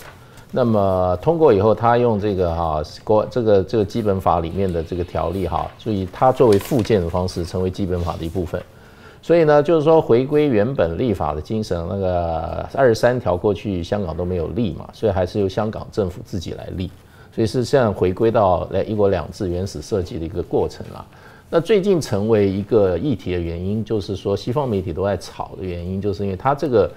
[0.52, 8.62] 那么通过以后，他用这个哈国这个这个基本法里面的这个条例哈，所以它作为附件的方式成为基本法的一部分。
[9.23, 16.91] 所以呢，就是说回归原本立法的精神，那个二十三条过去香港都没有立嘛，所以还是由香港政府自己来立，
[17.33, 21.07] 所以是这样回归到来一国两制原始设计的一个过程了。
[21.49, 26.91] 那最近成为一个议题的原因，就是说西方媒体都在炒的原因，就是因为它这个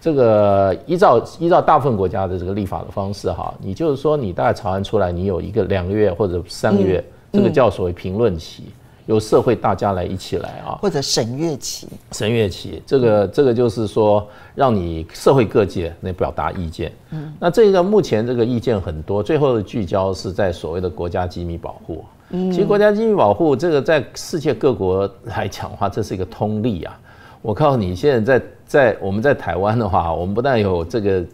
[0.00, 8.64] 这个依照依照大部分国家的这个立法的方式哈，你就是说你大概草案出来，你有一个两个月或者三个月，这个叫所谓评论期。
[9.06, 16.92] 由社会大家来一起来啊，或者审阅期，审阅期，这个这个就是说，让你社会各界来表达意见。
[17.10, 22.04] 嗯，那这个目前这个意见很多，最后的聚焦是在所谓的国家机密保护。
[22.30, 26.98] 嗯，其实国家机密保护这个在世界各国来讲的话，这是一个通例啊。
[27.42, 31.24] 我告诉你，现在在在我们在台湾的话，我们不但有这个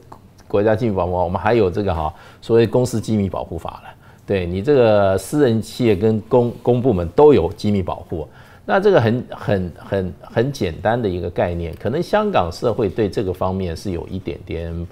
[0.46, 2.12] 国家机密保护，我们还有这个哈
[2.42, 3.91] 所谓公司机密保护法了。
[4.32, 8.26] 对你这个私人企业跟公公部门都有机密保护，
[8.64, 14.86] 那这个很很很很简单的一个概念，可能香港社会对这个方面是有一点点。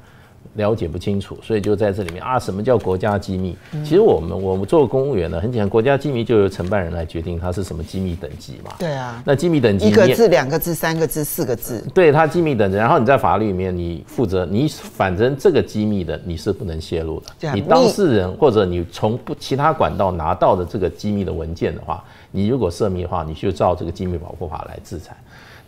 [0.55, 3.57] 了解不清楚，所以就在这里面啊，什么叫国家机密？
[3.85, 8.73] 其实我们我们做公务员呢，很简单，国家机密就由承办人来决定它是什么机密等级嘛。
[8.79, 17.53] 对啊，那机密等级一个字、两个字、三个字、四个字，对它机密等级，然后你在法律里面你负责，你反正这个机密的你是不能泄露的。
[17.55, 25.17] 你当事人或者你从不其他管道拿到的这个机密的文件的话，你如果涉密的话，你就照这个机密保护法来制裁。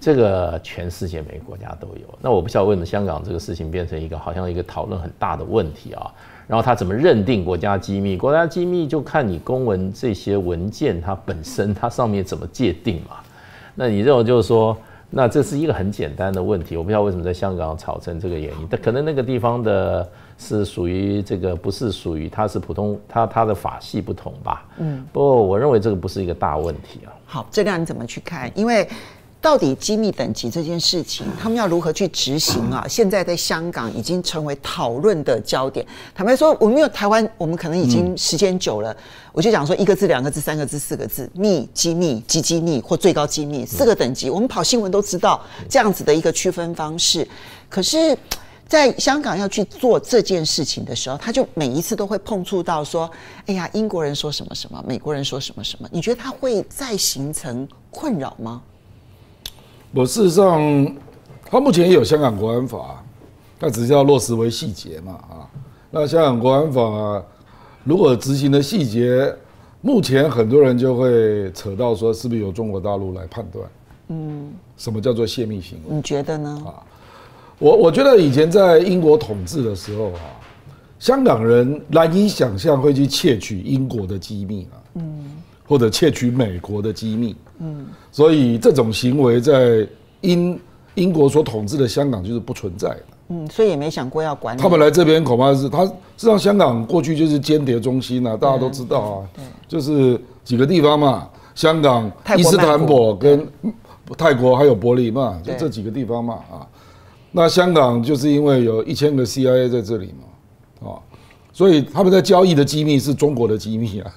[0.03, 6.11] 这个全世界每个国家都有，那我不晓得为什么香港这个事情变成一个好像一个讨论很大的问题啊。
[6.49, 8.17] 然后他怎么认定国家机密？
[8.17, 13.19] 国家机密就看你公文这些文件它本身它上面怎么界定嘛。
[13.77, 14.77] 那你认为就是说，
[15.09, 16.77] 那这是一个很简单的问题。
[16.77, 24.67] 我不知道为什么在香港吵成这个原因，但可能那个地方的是属于这个不是属于它是普通它它的法系不同吧？
[24.79, 27.15] 嗯，不过我认为这个不是一个大问题啊。
[27.25, 28.51] 好，这个你怎么去看？
[28.57, 28.89] 因为。
[29.43, 32.87] 到底机密等级这件事情，他们要如何去执行啊？
[32.89, 35.85] 现在在香港已经成为讨论的焦点。
[36.15, 38.97] 坦白说，我们没有台湾，我们可能已经时间久了，
[39.33, 47.27] 我就讲说一个字、两个字、三个字、四个字，密、机密、机机密或最高机密四个等级，我们跑新闻都知道这样子的一个区分方式。
[47.69, 48.17] 可是，
[48.69, 53.11] 在香港要去做这件事情的时候，他就每一次都会碰触到说
[53.47, 58.63] ：“哎呀，英国人说什么什么，美国人说什么什么。”你觉得他会再形成困扰吗？
[59.95, 60.97] 我事实上，
[61.45, 63.05] 他目前也有香港国安法，
[63.59, 65.45] 但只是要落实为细节嘛啊。
[65.91, 67.23] 那香港国安法
[67.85, 69.31] 如果执行的细节，
[69.83, 73.67] 目前很多人就会扯到说，是不是由中国大陆来判断？
[74.09, 75.95] 嗯，什么叫做泄密行为？
[75.95, 76.63] 你觉得呢？
[76.65, 76.81] 啊，
[77.59, 80.21] 我我觉得以前在英国统治的时候啊，
[80.99, 84.77] 香港人难以想象会去窃取英国的机密啊。
[84.95, 85.42] 嗯。
[85.65, 89.87] 或者窃取美国的机密，嗯，所以这种行为在
[90.21, 90.59] 英
[90.95, 94.57] 英国所统治的香港就是不存在的，嗯，所以也没想过要管。
[94.59, 103.47] 他们来这边恐怕是他，实际上香港过去就是间谍中心啊，大家都知道啊，对，就是几个地方嘛，香港、伊斯坦堡跟
[104.19, 106.67] 泰国还有伯利嘛，就这几个地方嘛啊。
[107.31, 110.13] 那香港就是因为有一千个 CIA 在这里
[110.83, 111.01] 嘛，啊，
[111.53, 114.13] 所以他们在交易的机密是中国的机密啊，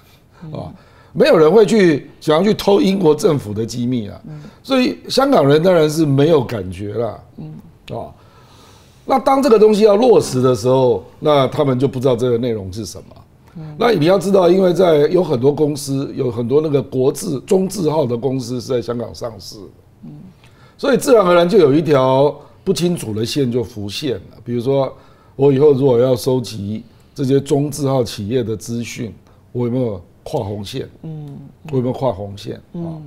[0.52, 0.74] 啊。
[1.18, 4.22] 没有人会去想要去偷英国政府的机密啊，
[4.62, 7.54] 所以香港人当然是没有感觉了，嗯，
[7.98, 8.12] 啊，
[9.06, 13.16] 那当这个东西要落实的时候，那他们就不知道这个内容是什么。
[13.78, 19.56] 那你要知道，因为在有很多公司，有很多那个国字中字号的公司是在香港上市，
[20.04, 20.12] 嗯，
[20.78, 22.36] 所以自然而然就有一条
[22.66, 24.38] 不清楚的线就浮现了。
[24.44, 24.94] 比如说，
[25.38, 29.16] 我以后如果要收集这些中字号企业的资讯，
[29.54, 30.02] 我有没有？
[30.26, 31.38] 跨红线，嗯，
[31.72, 32.98] 会不会跨红线啊？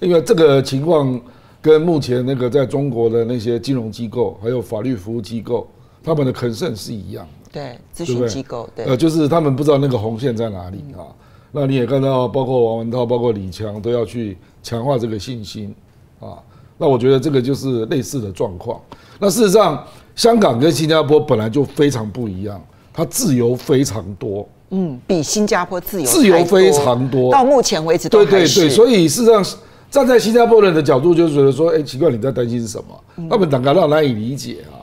[0.00, 1.18] 因为这个情况
[1.62, 5.66] 跟目前那个在中国的那些金融机构还有法律服务机构，
[6.02, 7.50] 他们的 concern 是一样的。
[7.52, 11.06] 对，咨询机构，对，呃，就是他们不知道那个红线在哪里啊。
[11.52, 15.74] 那你也看到，包括王文涛，包括李强，都要去强化这个信心
[16.20, 16.36] 啊。
[16.76, 18.78] 那我觉得这个就是类似的状况。
[19.18, 19.82] 那事实上，
[20.14, 22.62] 香港跟新加坡本来就非常不一样，
[22.92, 24.46] 它自由非常多。
[24.70, 27.32] 嗯，比新加坡自由自由非常多。
[27.32, 28.68] 到目前为止都，对对对。
[28.68, 29.44] 所以事实上，
[29.90, 33.28] 站在新加坡人的角度，就觉得说，哎，奇怪，你在担心什么？
[33.30, 34.82] 他们感到难以理解啊。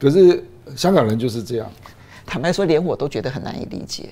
[0.00, 0.42] 可是
[0.74, 1.66] 香港人就是这样。
[2.24, 4.08] 坦白说，连我都觉得很难以理解。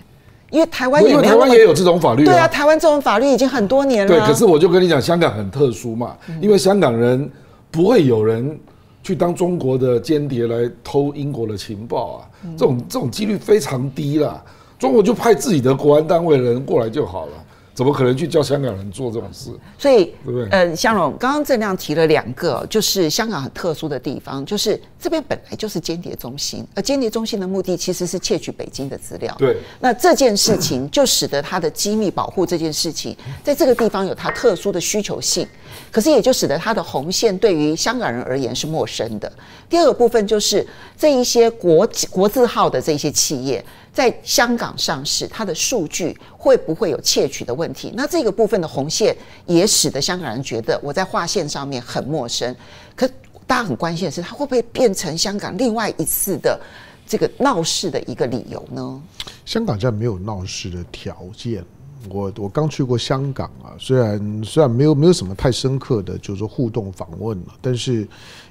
[0.50, 4.08] 因为台湾也台湾也有这种法律，对啊，台湾这种法律已经很多年了。
[4.08, 7.28] 对，可是我就跟你讲，香港很特殊嘛，因为香港人
[7.70, 8.56] 不会有人
[9.02, 14.40] 去当中国的间谍来偷英国的情报啊，这种这种几率非常低啦。
[14.78, 17.32] 中国就派自己的国安单位的人过来就好了。
[17.74, 19.50] 怎么可能去叫香港人做这种事？
[19.78, 20.48] 所以，对不对？
[20.48, 29.36] 呃，香蓉刚刚郑亮提了两个，就是香港很特殊的地方，就是这边本来就是间谍中心，而间谍中心的目的其实是窃取北京的资料。
[29.38, 29.58] 对。
[29.78, 33.14] 那这件事情就使得它的机密保护这件事情，
[33.44, 35.46] 在这个地方有它特殊的需求性，
[35.92, 39.30] 可是也就使得它的红线对于香港人而言是陌生的。
[39.68, 40.66] 第二个部分就是
[40.96, 43.62] 这一些国国字号的这些企业。
[43.96, 47.90] 在香港上市，它的数据会不会有窃取的问题？
[47.96, 49.16] 那这个部分的红线
[49.46, 52.54] 也使得香港人觉得我在划线上面很陌生。
[52.94, 53.08] 可
[53.46, 56.60] 大家很关心的是，它会不会变成香港另外一次的
[57.06, 59.02] 这个闹事的一个理由呢？
[59.46, 61.64] 香港现在没有闹事的条件。
[62.10, 68.06] 我我刚去过香港啊，虽然虽然没有没有什么太深刻的就是互动访问了，但是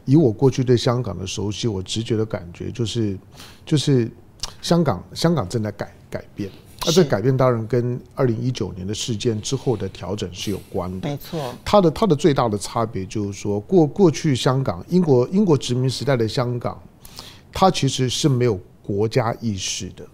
[0.06, 3.16] 以我过去对香港的熟悉，我直觉的感觉就是
[3.64, 4.10] 就是。
[4.62, 6.50] 香港，香港正在改改变，
[6.86, 11.10] 那这改变当然跟二零一九年的事件之后的调整是有关的。
[11.10, 16.82] 没错，它的它的最大的差别就是说，过过去香港英国英国殖民时代的香港，
[17.52, 20.06] 它其实是没有国家意识的，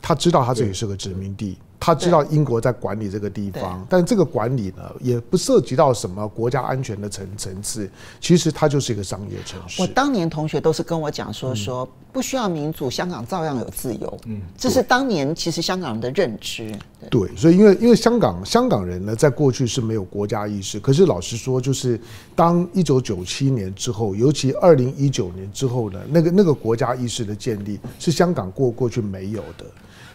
[0.00, 1.56] 他知道他自己是个殖民地。
[1.80, 7.88] 他知道英国在管理这个地方，但这个管理呢，也不涉及到什么国家安全的层层次。
[8.20, 9.80] 其实它就是一个商业城市。
[9.80, 14.18] 我当年同学都是跟我讲说，说不需要民主，香港照样有自由。
[14.26, 16.74] 嗯，这是当年其实香港人的认知。
[17.08, 20.80] 对，所以因为因为香港香港人呢，在过去是没有国家意识。
[20.80, 21.98] 可是老实说，就是
[22.34, 29.64] 当一九九七年之后，尤其二零一九年之后呢，那个那个国家意识的建立，是香港过过去没有的。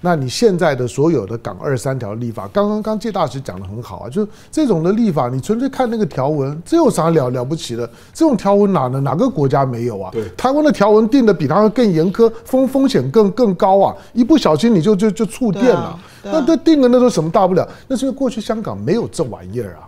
[0.05, 7.89] 那你现在的所有的港二三条立法，刚刚刚介大使讲的很好啊，就是这种的立法，你纯粹看那个条文，这有啥了了不起的？
[8.13, 8.99] 这种条文哪呢？
[8.99, 10.11] 哪个国家没有啊？
[10.11, 13.95] 对，台湾的条文定的比他们更严苛，风风险更更高啊！
[14.11, 17.65] 一不小心你就就就触电了，啊啊、那这定了那都什么大不了？
[17.87, 19.87] 那是因为过去香港没有这玩意儿啊。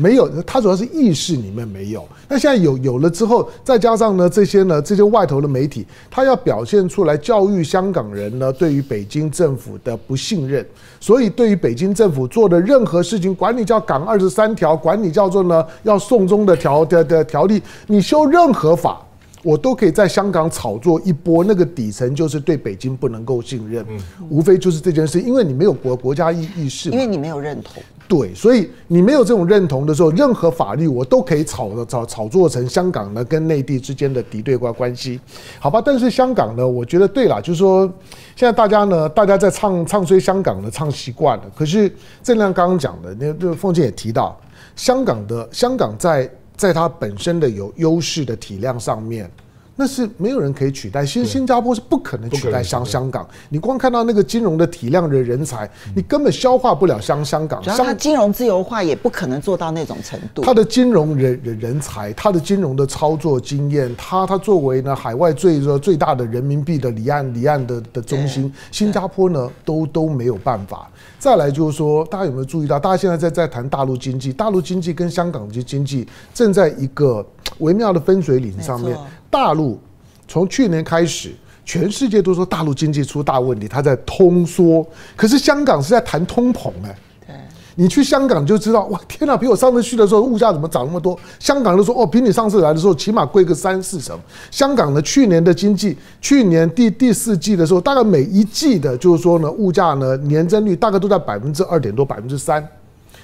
[0.00, 2.06] 没有，它主要是意识里面没有。
[2.28, 10.64] 那现在有有了之后，再加上呢这些呢这些外头的媒体，他要表现出来教育香港人呢对于北京政府的不信任，
[10.98, 19.00] 所以对于北京政府做的任何事情，管你叫港二十三条，管你叫做呢要送终的条的的条例，你修任何法，
[19.42, 21.44] 我都可以在香港炒作一波。
[21.44, 23.84] 那个底层就是对北京不能够信任，
[24.28, 27.82] 无非就是这件事，因为你没有国国家意意识，因为你没有认同。
[28.06, 35.20] 对，所以你没有这种认同的时候，任何法律我都可以炒的炒炒作成香港呢跟内地之间的敌对关关系，
[35.60, 35.80] 好吧？
[35.84, 37.86] 但是香港呢，我觉得对了，就是说
[38.34, 41.44] 现在大家呢，大家在唱唱衰香港呢，唱习惯了。
[41.54, 44.36] 可是正亮刚刚讲的，那那凤姐也提到，
[44.74, 46.28] 香港的香港在
[46.60, 49.30] 在它本身的有优势的体量上面。
[49.76, 53.26] 那是没有人可以取代，新新加坡是不可能取代香香港。
[53.48, 57.62] 你光看到那个金融的体量的人才，你根本消化不了香香港。
[57.64, 60.42] 然后它金融自由化也不可能做到那种程度。
[60.42, 70.90] 它的金融人人人才，它的金融的操作经验，它它作为呢海外最最大的人民币的离岸离岸的的中心，新加坡呢都都没有办法。
[71.18, 72.78] 再来就是说，大家有没有注意到？
[72.78, 77.24] 大家现在在在谈大陆经济，大陆经济跟香港的经济正在一个
[77.58, 78.96] 微妙的分水岭上面。
[79.30, 79.78] 大陆
[80.26, 81.30] 从去年开始，
[81.64, 84.84] 全世界都说大陆经济出大问题，它在通缩。
[85.16, 87.36] 可是香港是在谈通膨哎，对，
[87.76, 89.36] 你去香港就知道，哇，天哪！
[89.36, 91.18] 比我上次去的时候，物价怎么涨那么多？
[91.38, 94.18] 香港都说，哦，比你上次来的时候起码贵个三四成。
[94.50, 102.66] 香港的去年的经济，去年第第四季的时候，大概每一季的，就是说呢，物价呢年增率大概都在百分之二点多，百分之三。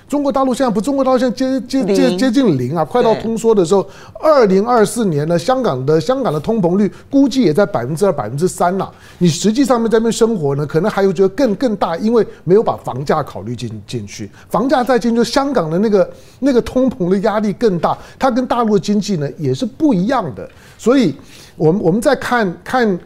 [0.08, 3.84] 中国大陆现在不，中国大陆现在接接接接近零啊，快到通缩的时候。
[4.20, 8.88] 二零二四年呢，香港的香港的通膨率估计也在百分之二、百分之三了。
[9.18, 14.30] 你实际上面在那边生活呢，可能还有觉得更更大，因为没有把房价考虑进进去。
[14.48, 17.98] 房价再进去，香港的那个那个通膨的压力更大。
[18.16, 20.48] 它跟大陆的经济呢也是不一样的。
[20.78, 21.16] 所以，
[21.56, 22.98] 我们我们在看看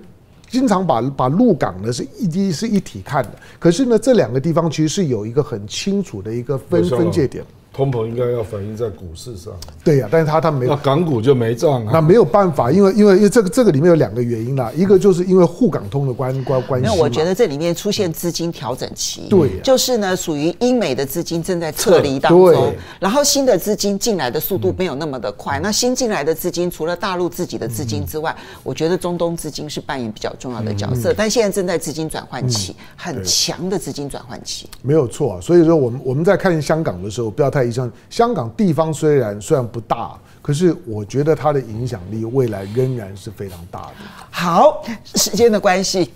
[0.50, 3.30] 经常把把陆港呢是一是一体看的。
[3.58, 7.44] 可是呢，这两个地方其实是有一个很清楚的一个分分界点。
[7.72, 9.52] 通膨应该要反映在股市上，
[9.84, 37.59] 对呀、啊，但是他他没有，那港股就没涨啊，那没有办法，因为因为因为这个这个里面有两个原因啦，一个就是因为沪港通的关关关系，那我觉得这里面出现资金调整期，对、啊，就是呢属于英美的资金正在撤离当中，然后新的资金进来的速度没有那么的快，嗯、那新进来的资金除了大陆自己的资金之外，嗯、我觉得中东资金是扮演比较重要的角色，嗯、但现在正在资金转换期，嗯、很强的资金转换期，没有错、啊，所以说我们我们在看香港的时候，不要太
[38.08, 38.48] 香港。
[38.56, 43.94] 地方虽然虽然不大，可是我觉得它的影响力未来仍然是非常大的。
[44.30, 44.84] 好，
[45.14, 46.12] 时间的关系，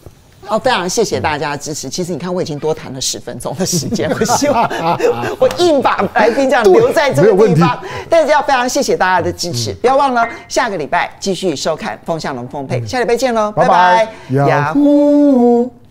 [0.46, 1.88] 哦，非常谢谢大家的支持。
[1.88, 4.62] 其实你看，我已经多谈了十分钟的时间，我希望
[5.40, 7.82] 我硬把来宾这样留在这个地方。
[8.10, 15.83] 但是要非常谢谢大家的支持，不要忘了下个礼拜继续收看风向龙凤配，下礼拜见喽，拜拜，雅虎。